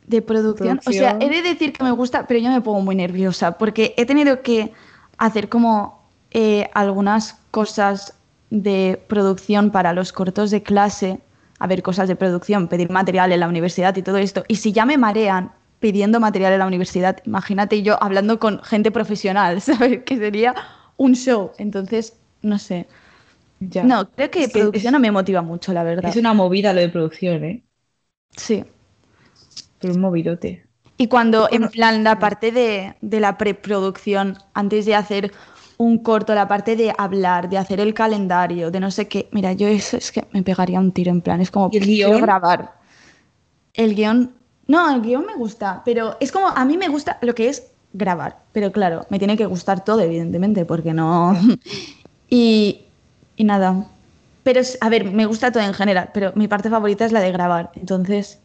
De 0.06 0.22
producción. 0.22 0.80
O 0.86 0.92
sea, 0.92 1.18
he 1.20 1.28
de 1.28 1.42
decir 1.42 1.72
que 1.72 1.82
me 1.82 1.90
gusta, 1.90 2.28
pero 2.28 2.38
yo 2.38 2.48
me 2.50 2.60
pongo 2.60 2.82
muy 2.82 2.94
nerviosa 2.94 3.58
porque 3.58 3.94
he 3.96 4.06
tenido 4.06 4.42
que 4.42 4.72
hacer 5.18 5.48
como 5.48 6.08
eh, 6.30 6.70
algunas 6.72 7.40
cosas 7.50 8.14
de 8.50 9.02
producción 9.08 9.72
para 9.72 9.92
los 9.92 10.12
cortos 10.12 10.52
de 10.52 10.62
clase 10.62 11.18
a 11.58 11.66
ver 11.66 11.82
cosas 11.82 12.06
de 12.06 12.14
producción, 12.14 12.68
pedir 12.68 12.88
material 12.90 13.32
en 13.32 13.40
la 13.40 13.48
universidad 13.48 13.96
y 13.96 14.02
todo 14.02 14.18
esto. 14.18 14.44
Y 14.46 14.56
si 14.56 14.72
ya 14.72 14.86
me 14.86 14.98
marean 14.98 15.50
pidiendo 15.80 16.20
material 16.20 16.52
en 16.52 16.60
la 16.60 16.66
universidad, 16.66 17.18
imagínate 17.24 17.82
yo 17.82 18.00
hablando 18.00 18.38
con 18.38 18.62
gente 18.62 18.92
profesional, 18.92 19.60
¿sabes? 19.68 20.04
Que 20.04 20.16
sería 20.16 20.54
un 20.96 21.14
show. 21.14 21.50
Entonces, 21.58 22.14
no 22.40 22.60
sé. 22.60 22.86
Ya. 23.70 23.84
No, 23.84 24.10
creo 24.10 24.30
que 24.30 24.48
producción 24.48 24.92
no 24.92 25.00
me 25.00 25.10
motiva 25.10 25.42
mucho, 25.42 25.72
la 25.72 25.82
verdad. 25.82 26.10
Es 26.10 26.16
una 26.16 26.34
movida 26.34 26.72
lo 26.72 26.80
de 26.80 26.88
producción, 26.88 27.44
¿eh? 27.44 27.64
Sí. 28.36 28.64
Pero 29.80 29.94
un 29.94 30.00
movidote. 30.00 30.64
Y 30.96 31.08
cuando, 31.08 31.48
en 31.50 31.68
plan, 31.68 32.04
la 32.04 32.18
parte 32.18 32.52
de, 32.52 32.94
de 33.00 33.20
la 33.20 33.36
preproducción, 33.38 34.38
antes 34.54 34.86
de 34.86 34.94
hacer 34.94 35.32
un 35.82 35.98
corto, 35.98 36.34
la 36.34 36.46
parte 36.46 36.76
de 36.76 36.94
hablar, 36.96 37.48
de 37.48 37.58
hacer 37.58 37.80
el 37.80 37.94
calendario, 37.94 38.70
de 38.70 38.80
no 38.80 38.90
sé 38.90 39.08
qué. 39.08 39.28
Mira, 39.32 39.52
yo 39.52 39.66
eso 39.66 39.96
es 39.96 40.12
que 40.12 40.24
me 40.32 40.42
pegaría 40.42 40.78
un 40.78 40.92
tiro 40.92 41.10
en 41.10 41.20
plan, 41.20 41.40
es 41.40 41.50
como 41.50 41.70
el 41.72 41.84
guion? 41.84 42.20
grabar. 42.20 42.72
El 43.74 43.94
guion, 43.94 44.32
no, 44.66 44.94
el 44.94 45.02
guion 45.02 45.26
me 45.26 45.34
gusta, 45.34 45.82
pero 45.84 46.16
es 46.20 46.30
como 46.30 46.48
a 46.48 46.64
mí 46.64 46.76
me 46.76 46.88
gusta 46.88 47.18
lo 47.22 47.34
que 47.34 47.48
es 47.48 47.72
grabar, 47.92 48.38
pero 48.52 48.70
claro, 48.70 49.06
me 49.10 49.18
tiene 49.18 49.36
que 49.36 49.46
gustar 49.46 49.84
todo, 49.84 50.00
evidentemente, 50.00 50.64
porque 50.64 50.92
no. 50.92 51.36
y, 52.28 52.82
y 53.36 53.44
nada. 53.44 53.86
Pero, 54.42 54.60
a 54.80 54.88
ver, 54.88 55.04
me 55.04 55.26
gusta 55.26 55.52
todo 55.52 55.62
en 55.62 55.74
general, 55.74 56.10
pero 56.12 56.32
mi 56.34 56.48
parte 56.48 56.70
favorita 56.70 57.04
es 57.04 57.12
la 57.12 57.20
de 57.20 57.32
grabar, 57.32 57.70
entonces, 57.74 58.40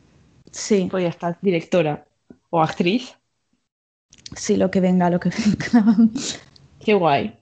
sí. 0.52 0.88
Pues 0.92 1.04
ya 1.04 1.10
está, 1.10 1.38
directora 1.42 2.06
o 2.50 2.62
actriz. 2.62 3.16
Sí, 4.36 4.58
lo 4.58 4.70
que 4.70 4.80
venga, 4.80 5.10
lo 5.10 5.20
que 5.20 5.30
venga. 5.30 5.96
Qué 6.86 6.94
guay. 6.94 7.38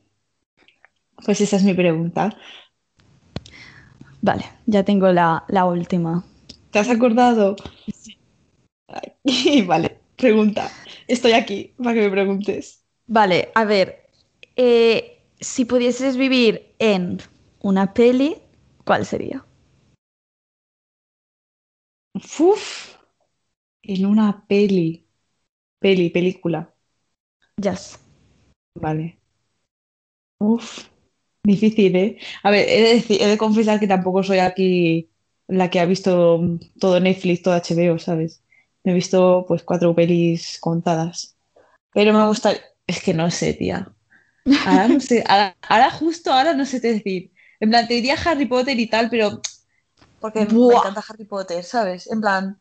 Pues 1.26 1.42
esa 1.42 1.58
es 1.58 1.64
mi 1.64 1.74
pregunta. 1.74 2.36
Vale, 4.22 4.46
ya 4.66 4.84
tengo 4.84 5.12
la, 5.12 5.44
última. 5.66 6.24
¿Te 6.72 6.80
has 6.80 6.90
acordado? 6.90 7.56
Sí. 7.94 8.18
vale, 9.68 10.00
pregunta. 10.16 10.72
Estoy 11.08 11.34
aquí 11.34 11.74
para 11.78 11.94
que 11.94 12.02
me 12.02 12.10
preguntes. 12.10 12.84
Vale, 13.08 13.50
a 13.54 13.66
ver. 13.66 14.10
Eh, 14.56 15.22
si 15.40 15.66
pudieses 15.66 16.18
vivir 16.18 16.74
en 16.80 17.20
una 17.66 17.94
peli, 17.96 18.38
¿cuál 18.86 19.08
sería? 19.08 19.44
Uf, 22.14 22.96
en 23.82 24.06
una 24.06 24.46
peli. 24.48 25.08
Peli, 25.80 26.12
película. 26.12 26.72
Jazz. 27.58 28.00
Vale. 28.76 29.18
Uf, 30.38 30.90
difícil, 31.44 31.96
¿eh? 31.96 32.20
A 32.44 32.52
ver, 32.52 32.70
he 32.70 33.02
de, 33.02 33.16
he 33.24 33.28
de 33.28 33.38
confesar 33.38 33.80
que 33.80 33.88
tampoco 33.88 34.22
soy 34.22 34.40
aquí 34.40 35.10
la 35.48 35.72
que 35.72 35.80
ha 35.80 35.86
visto 35.86 36.40
todo 36.80 37.00
Netflix, 37.00 37.42
todo 37.42 37.56
HBO, 37.56 37.98
¿sabes? 37.98 38.44
Me 38.84 38.92
he 38.92 38.96
visto 38.96 39.44
pues 39.48 39.64
cuatro 39.64 39.96
pelis 39.96 40.60
contadas. 40.60 41.36
Pero 41.94 42.14
me 42.14 42.28
gusta, 42.28 42.54
es 42.86 43.02
que 43.02 43.16
no 43.16 43.32
sé, 43.32 43.56
tía. 43.56 43.92
Ahora 44.68 44.88
no 44.88 45.00
sé, 45.00 45.24
ahora, 45.28 45.90
justo 45.90 46.32
ahora 46.32 46.54
no 46.54 46.66
sé 46.66 46.80
qué 46.80 46.94
decir. 46.94 47.32
En 47.60 47.70
plan, 47.70 47.88
te 47.88 47.96
diría 47.96 48.16
Harry 48.26 48.46
Potter 48.46 48.80
y 48.80 48.88
tal, 48.88 49.10
pero 49.10 49.42
porque 50.20 50.46
me 50.46 50.74
encanta 50.74 51.04
Harry 51.08 51.26
Potter, 51.26 51.64
¿sabes? 51.64 52.10
En 52.12 52.22
plan, 52.22 52.60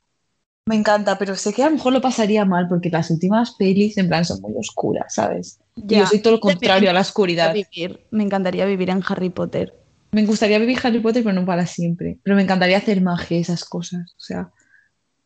me 0.66 0.76
encanta, 0.76 1.18
pero 1.18 1.36
sé 1.36 1.52
que 1.52 1.62
a 1.62 1.66
lo 1.66 1.76
mejor 1.76 1.92
lo 1.92 2.00
pasaría 2.00 2.44
mal 2.44 2.68
porque 2.68 2.90
las 2.90 3.10
últimas 3.10 3.52
pelis, 3.52 3.98
en 3.98 4.08
plan, 4.08 4.24
son 4.24 4.40
muy 4.40 4.54
oscuras, 4.56 5.14
¿sabes? 5.14 5.60
yo 5.76 6.06
soy 6.06 6.20
todo 6.20 6.34
lo 6.34 6.40
contrario 6.40 6.90
a 6.90 6.92
la 6.92 7.00
oscuridad. 7.00 7.54
me 8.10 8.22
encantaría 8.22 8.64
vivir 8.64 8.90
en 8.90 9.02
Harry 9.06 9.30
Potter. 9.30 9.74
Me 10.12 10.24
gustaría 10.24 10.58
vivir 10.58 10.78
Harry 10.82 11.00
Potter, 11.00 11.22
pero 11.24 11.34
no 11.34 11.44
para 11.44 11.66
siempre. 11.66 12.18
Pero 12.22 12.36
me 12.36 12.42
encantaría 12.42 12.78
hacer 12.78 13.00
magia 13.00 13.36
y 13.36 13.40
esas 13.40 13.64
cosas. 13.64 14.12
O 14.12 14.20
sea, 14.20 14.52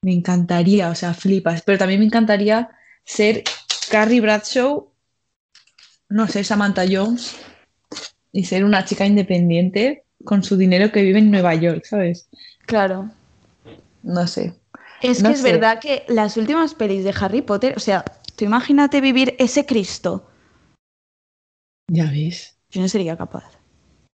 me 0.02 0.12
encantaría, 0.12 0.88
o 0.88 0.94
sea, 0.94 1.14
flipas. 1.14 1.62
Pero 1.62 1.78
también 1.78 2.00
me 2.00 2.06
encantaría 2.06 2.70
ser 3.04 3.44
Carrie 3.90 4.20
Bradshaw, 4.20 4.90
no 6.08 6.26
sé, 6.26 6.42
Samantha 6.42 6.84
Jones, 6.90 7.36
y 8.32 8.44
ser 8.44 8.64
una 8.64 8.84
chica 8.84 9.06
independiente 9.06 10.04
con 10.24 10.42
su 10.42 10.56
dinero 10.56 10.90
que 10.92 11.02
vive 11.02 11.18
en 11.18 11.30
Nueva 11.30 11.54
York, 11.54 11.84
¿sabes? 11.84 12.28
Claro. 12.66 13.10
No 14.02 14.26
sé. 14.26 14.54
Es 15.02 15.22
que 15.22 15.30
es 15.30 15.42
verdad 15.42 15.78
que 15.80 16.04
las 16.08 16.36
últimas 16.36 16.74
pelis 16.74 17.04
de 17.04 17.14
Harry 17.20 17.42
Potter, 17.42 17.74
o 17.76 17.80
sea, 17.80 18.04
tú 18.36 18.44
imagínate 18.44 19.00
vivir 19.00 19.36
ese 19.38 19.64
Cristo. 19.64 20.28
Ya 21.90 22.10
ves. 22.10 22.56
Yo 22.70 22.80
no 22.80 22.88
sería 22.88 23.16
capaz. 23.16 23.44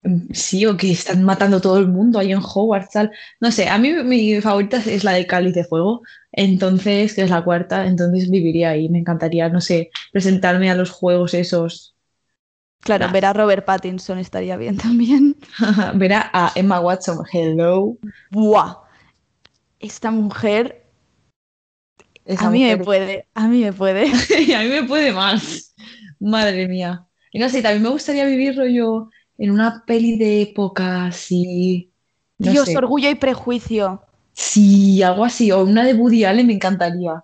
Mm, 0.03 0.31
sí, 0.33 0.65
o 0.65 0.77
que 0.77 0.91
están 0.91 1.23
matando 1.23 1.59
todo 1.59 1.77
el 1.77 1.87
mundo 1.87 2.19
ahí 2.19 2.31
en 2.31 2.39
Hogwarts, 2.39 2.91
tal. 2.91 3.11
No 3.41 3.51
sé, 3.51 3.67
a 3.67 3.77
mí 3.77 3.91
mi 4.03 4.39
favorita 4.41 4.77
es 4.77 5.03
la 5.03 5.13
de 5.13 5.27
Cáliz 5.27 5.53
de 5.53 5.65
Fuego, 5.65 6.01
entonces, 6.31 7.13
que 7.13 7.23
es 7.23 7.29
la 7.29 7.43
cuarta, 7.43 7.85
entonces 7.85 8.29
viviría 8.29 8.69
ahí. 8.71 8.89
Me 8.89 8.99
encantaría, 8.99 9.49
no 9.49 9.61
sé, 9.61 9.91
presentarme 10.11 10.69
a 10.71 10.75
los 10.75 10.89
juegos 10.91 11.33
esos. 11.33 11.95
Claro, 12.81 13.11
ver 13.11 13.25
a 13.25 13.33
Robert 13.33 13.65
Pattinson 13.65 14.19
estaría 14.19 14.57
bien 14.57 14.77
también. 14.77 15.35
ver 15.95 16.13
a 16.13 16.51
Emma 16.55 16.79
Watson, 16.79 17.19
hello. 17.31 17.97
Buah 18.31 18.89
esta 19.79 20.11
mujer 20.11 20.85
a 22.37 22.49
mí 22.51 22.63
me 22.63 22.77
puede, 22.77 23.25
a 23.33 23.47
mí 23.47 23.63
me 23.63 23.73
puede. 23.73 24.05
a 24.55 24.59
mí 24.61 24.69
me 24.69 24.83
puede 24.83 25.11
más. 25.11 25.73
Madre 26.19 26.67
mía. 26.67 27.07
Y 27.31 27.39
no 27.39 27.49
sé, 27.49 27.61
también 27.61 27.81
me 27.81 27.89
gustaría 27.89 28.25
vivir 28.25 28.55
rollo 28.55 29.09
en 29.37 29.51
una 29.51 29.83
peli 29.85 30.17
de 30.17 30.43
época 30.43 31.05
así. 31.05 31.91
Dios, 32.37 32.75
orgullo 32.75 33.09
y 33.09 33.15
prejuicio. 33.15 34.03
Sí, 34.33 35.01
algo 35.01 35.25
así. 35.25 35.51
O 35.51 35.63
una 35.63 35.83
de 35.83 35.93
Woody 35.93 36.23
Allen 36.23 36.47
me 36.47 36.53
encantaría. 36.53 37.23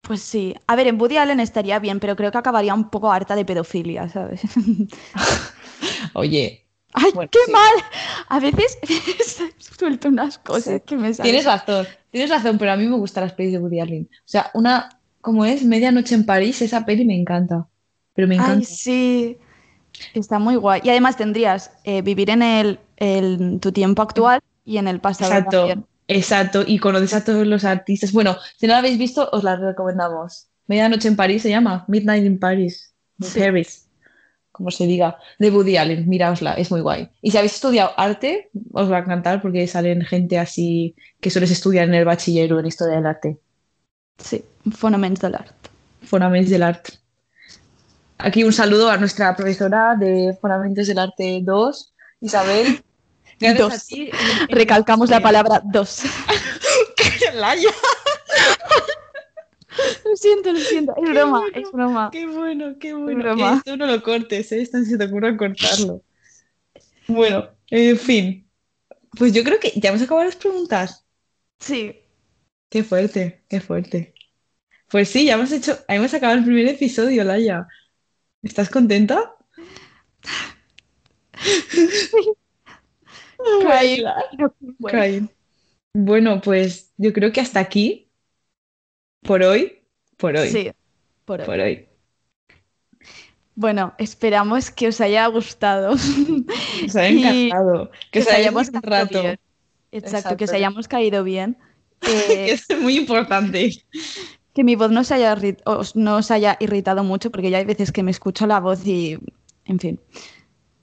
Pues 0.00 0.22
sí. 0.22 0.54
A 0.66 0.76
ver, 0.76 0.86
en 0.86 1.00
Woody 1.00 1.18
Allen 1.18 1.40
estaría 1.40 1.78
bien, 1.78 2.00
pero 2.00 2.16
creo 2.16 2.32
que 2.32 2.38
acabaría 2.38 2.74
un 2.74 2.90
poco 2.90 3.12
harta 3.12 3.36
de 3.36 3.44
pedofilia, 3.44 4.08
¿sabes? 4.08 4.42
Oye, 6.14 6.66
¡Ay, 6.92 7.12
qué 7.30 7.52
mal! 7.52 7.72
A 8.28 8.40
veces 8.40 8.78
suelto 9.58 10.08
unas 10.08 10.38
cosas 10.38 10.82
que 10.84 10.96
me 10.96 11.14
salen. 11.14 11.30
Tienes 11.30 11.44
razón, 11.44 11.86
tienes 12.10 12.30
razón, 12.30 12.58
pero 12.58 12.72
a 12.72 12.76
mí 12.76 12.86
me 12.86 12.96
gustan 12.96 13.24
las 13.24 13.32
pelis 13.32 13.52
de 13.52 13.58
Woody 13.58 13.80
Allen. 13.80 14.08
O 14.12 14.22
sea, 14.24 14.50
una, 14.54 14.88
como 15.20 15.44
es, 15.44 15.64
Medianoche 15.64 16.14
en 16.14 16.26
París, 16.26 16.60
esa 16.62 16.84
peli 16.84 17.04
me 17.04 17.14
encanta. 17.14 17.68
Pero 18.14 18.26
me 18.26 18.34
encanta. 18.34 18.54
Ay, 18.54 18.64
sí. 18.64 19.38
Está 20.14 20.38
muy 20.38 20.56
guay. 20.56 20.80
Y 20.84 20.90
además 20.90 21.16
tendrías 21.16 21.72
eh, 21.84 22.02
vivir 22.02 22.30
en 22.30 22.42
el, 22.42 23.60
tu 23.60 23.72
tiempo 23.72 24.02
actual 24.02 24.40
y 24.64 24.78
en 24.78 24.88
el 24.88 25.00
pasado. 25.00 25.32
Exacto, 25.32 25.84
exacto. 26.16 26.64
Y 26.66 26.78
conoces 26.78 27.14
a 27.14 27.24
todos 27.24 27.46
los 27.46 27.64
artistas. 27.64 28.12
Bueno, 28.12 28.36
si 28.58 28.66
no 28.66 28.74
la 28.74 28.78
habéis 28.80 28.98
visto, 28.98 29.28
os 29.32 29.44
la 29.44 29.56
recomendamos. 29.56 30.48
Medianoche 30.66 31.08
en 31.08 31.16
París 31.16 31.42
se 31.42 31.50
llama, 31.50 31.84
Midnight 31.88 32.24
in 32.24 32.38
Paris. 32.38 32.94
Paris 33.34 33.90
como 34.60 34.70
se 34.70 34.86
diga, 34.86 35.16
de 35.38 35.50
Woody 35.50 35.78
Allen. 35.78 36.06
Miraosla, 36.06 36.52
es 36.52 36.70
muy 36.70 36.82
guay. 36.82 37.08
Y 37.22 37.30
si 37.30 37.38
habéis 37.38 37.54
estudiado 37.54 37.92
arte, 37.96 38.50
os 38.74 38.92
va 38.92 38.98
a 38.98 39.00
encantar 39.00 39.40
porque 39.40 39.66
salen 39.66 40.02
gente 40.02 40.38
así 40.38 40.94
que 41.18 41.30
sueles 41.30 41.50
estudiar 41.50 41.88
en 41.88 41.94
el 41.94 42.04
bachiller 42.04 42.52
o 42.52 42.60
en 42.60 42.66
historia 42.66 42.96
del 42.96 43.06
arte. 43.06 43.38
Sí, 44.18 44.44
Fonaments 44.70 45.22
del 45.22 45.34
Arte. 45.34 45.70
Fonaments 46.02 46.50
del 46.50 46.62
Arte. 46.62 46.92
Aquí 48.18 48.44
un 48.44 48.52
saludo 48.52 48.90
a 48.90 48.98
nuestra 48.98 49.34
profesora 49.34 49.96
de 49.98 50.36
Fonamentos 50.38 50.86
del 50.86 50.98
Arte 50.98 51.40
2, 51.42 51.94
Isabel. 52.20 52.84
Dos. 53.40 53.88
Recalcamos 54.48 55.08
la 55.10 55.20
palabra 55.20 55.62
dos. 55.64 56.02
Lo 60.04 60.16
siento, 60.16 60.52
lo 60.52 60.58
siento. 60.58 60.94
Es 60.96 61.10
broma, 61.10 61.44
es 61.54 61.70
broma. 61.72 62.10
Qué 62.12 62.26
bueno, 62.26 62.76
qué 62.78 62.92
bueno. 62.94 63.54
Esto 63.56 63.76
no 63.76 63.86
lo 63.86 64.02
cortes, 64.02 64.52
¿eh? 64.52 64.60
Esto 64.60 64.82
se 64.84 64.98
te 64.98 65.04
ocurre 65.04 65.36
cortarlo. 65.36 66.02
Bueno, 67.06 67.48
en 67.70 67.98
fin. 67.98 68.48
Pues 69.16 69.32
yo 69.32 69.42
creo 69.42 69.58
que 69.58 69.72
ya 69.76 69.90
hemos 69.90 70.02
acabado 70.02 70.26
las 70.26 70.36
preguntas. 70.36 71.06
Sí. 71.58 71.96
Qué 72.68 72.84
fuerte, 72.84 73.44
qué 73.48 73.60
fuerte. 73.60 74.14
Pues 74.88 75.08
sí, 75.08 75.24
ya 75.24 75.34
hemos 75.34 75.52
hecho, 75.52 75.78
hemos 75.88 76.12
acabado 76.14 76.38
el 76.38 76.44
primer 76.44 76.68
episodio, 76.68 77.24
Laia. 77.24 77.66
¿Estás 78.42 78.70
contenta? 78.70 79.34
Bueno, 85.94 86.40
pues 86.40 86.92
yo 86.96 87.12
creo 87.12 87.32
que 87.32 87.40
hasta 87.40 87.60
aquí 87.60 88.10
por 89.22 89.42
hoy, 89.42 89.82
por 90.16 90.36
hoy. 90.36 90.48
Sí, 90.48 90.70
por 91.24 91.40
hoy. 91.40 91.86
Bueno, 93.54 93.94
esperamos 93.98 94.70
que 94.70 94.88
os 94.88 95.00
haya 95.00 95.26
gustado. 95.26 95.92
Os 95.92 96.96
haya 96.96 97.08
encantado. 97.08 97.90
Que, 98.10 98.20
os 98.20 98.28
hayamos 98.28 98.68
un 98.68 98.82
rato. 98.82 99.22
Exacto, 99.92 100.36
que 100.36 100.44
os 100.44 100.52
hayamos 100.52 100.88
caído 100.88 101.24
bien. 101.24 101.58
que 102.00 102.52
es 102.52 102.66
muy 102.80 102.96
importante. 102.96 103.70
Que 104.54 104.64
mi 104.64 104.76
voz 104.76 104.90
no 104.90 105.00
os, 105.00 105.12
haya, 105.12 105.36
no 105.94 106.16
os 106.16 106.30
haya 106.30 106.56
irritado 106.60 107.04
mucho, 107.04 107.30
porque 107.30 107.50
ya 107.50 107.58
hay 107.58 107.64
veces 107.64 107.92
que 107.92 108.02
me 108.02 108.10
escucho 108.10 108.46
la 108.46 108.60
voz 108.60 108.86
y, 108.86 109.18
en 109.66 109.78
fin. 109.78 110.00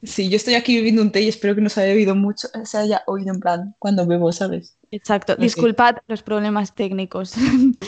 Sí, 0.04 0.30
yo 0.30 0.36
estoy 0.36 0.54
aquí 0.54 0.76
bebiendo 0.76 1.02
un 1.02 1.12
té 1.12 1.22
y 1.22 1.28
espero 1.28 1.56
que 1.56 1.62
no 1.62 1.70
se 1.70 1.82
haya 1.82 1.94
oído 1.94 2.16
mucho, 2.16 2.48
se 2.64 2.78
haya 2.78 3.04
oído 3.08 3.34
en 3.34 3.40
plan 3.40 3.76
cuando 3.80 4.06
bebo, 4.06 4.32
¿sabes? 4.32 4.78
Exacto, 4.92 5.36
disculpad 5.36 5.98
los 6.08 6.22
problemas 6.22 6.74
técnicos. 6.74 7.34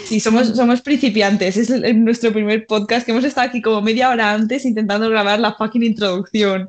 Sí, 0.06 0.20
somos, 0.20 0.48
somos 0.56 0.82
principiantes, 0.82 1.56
es 1.56 1.96
nuestro 1.96 2.34
primer 2.34 2.66
podcast 2.66 3.06
que 3.06 3.12
hemos 3.12 3.24
estado 3.24 3.48
aquí 3.48 3.62
como 3.62 3.80
media 3.80 4.10
hora 4.10 4.34
antes 4.34 4.66
intentando 4.66 5.08
grabar 5.08 5.40
la 5.40 5.54
fucking 5.54 5.84
introducción. 5.84 6.68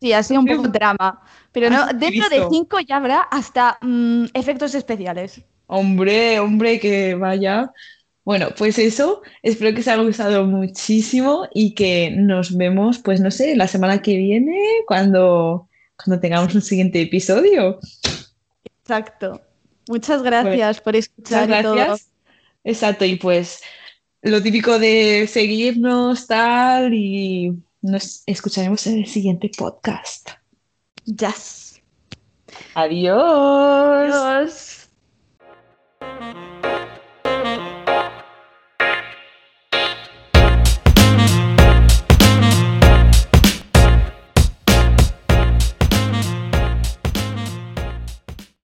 Sí, 0.00 0.12
ha 0.12 0.22
sido 0.22 0.40
un 0.40 0.46
poco 0.46 0.68
drama, 0.68 1.20
pero 1.50 1.68
no, 1.68 1.86
dentro 1.88 2.28
de 2.28 2.46
cinco 2.48 2.78
ya 2.78 2.98
habrá 2.98 3.22
hasta 3.22 3.78
mm, 3.80 4.26
efectos 4.34 4.74
especiales. 4.76 5.42
Hombre, 5.66 6.38
hombre, 6.38 6.78
que 6.78 7.16
vaya. 7.16 7.72
Bueno, 8.26 8.48
pues 8.58 8.76
eso, 8.80 9.22
espero 9.44 9.72
que 9.72 9.82
os 9.82 9.86
haya 9.86 10.02
gustado 10.02 10.44
muchísimo 10.46 11.48
y 11.54 11.74
que 11.74 12.10
nos 12.10 12.56
vemos, 12.56 12.98
pues 12.98 13.20
no 13.20 13.30
sé, 13.30 13.54
la 13.54 13.68
semana 13.68 14.02
que 14.02 14.16
viene 14.16 14.58
cuando, 14.88 15.68
cuando 15.96 16.20
tengamos 16.20 16.52
un 16.52 16.60
siguiente 16.60 17.00
episodio. 17.00 17.78
Exacto. 18.82 19.40
Muchas 19.88 20.24
gracias 20.24 20.80
por 20.80 20.96
escuchar. 20.96 21.46
Muchas 21.46 21.72
gracias. 21.72 22.10
Exacto, 22.64 23.04
y 23.04 23.14
pues 23.14 23.60
lo 24.22 24.42
típico 24.42 24.80
de 24.80 25.28
seguirnos, 25.28 26.26
tal, 26.26 26.92
y 26.94 27.54
nos 27.80 28.24
escucharemos 28.26 28.88
en 28.88 28.98
el 28.98 29.06
siguiente 29.06 29.52
podcast. 29.56 30.30
Yes. 31.04 31.80
Adiós. 32.74 34.12
Adiós. 34.12 34.75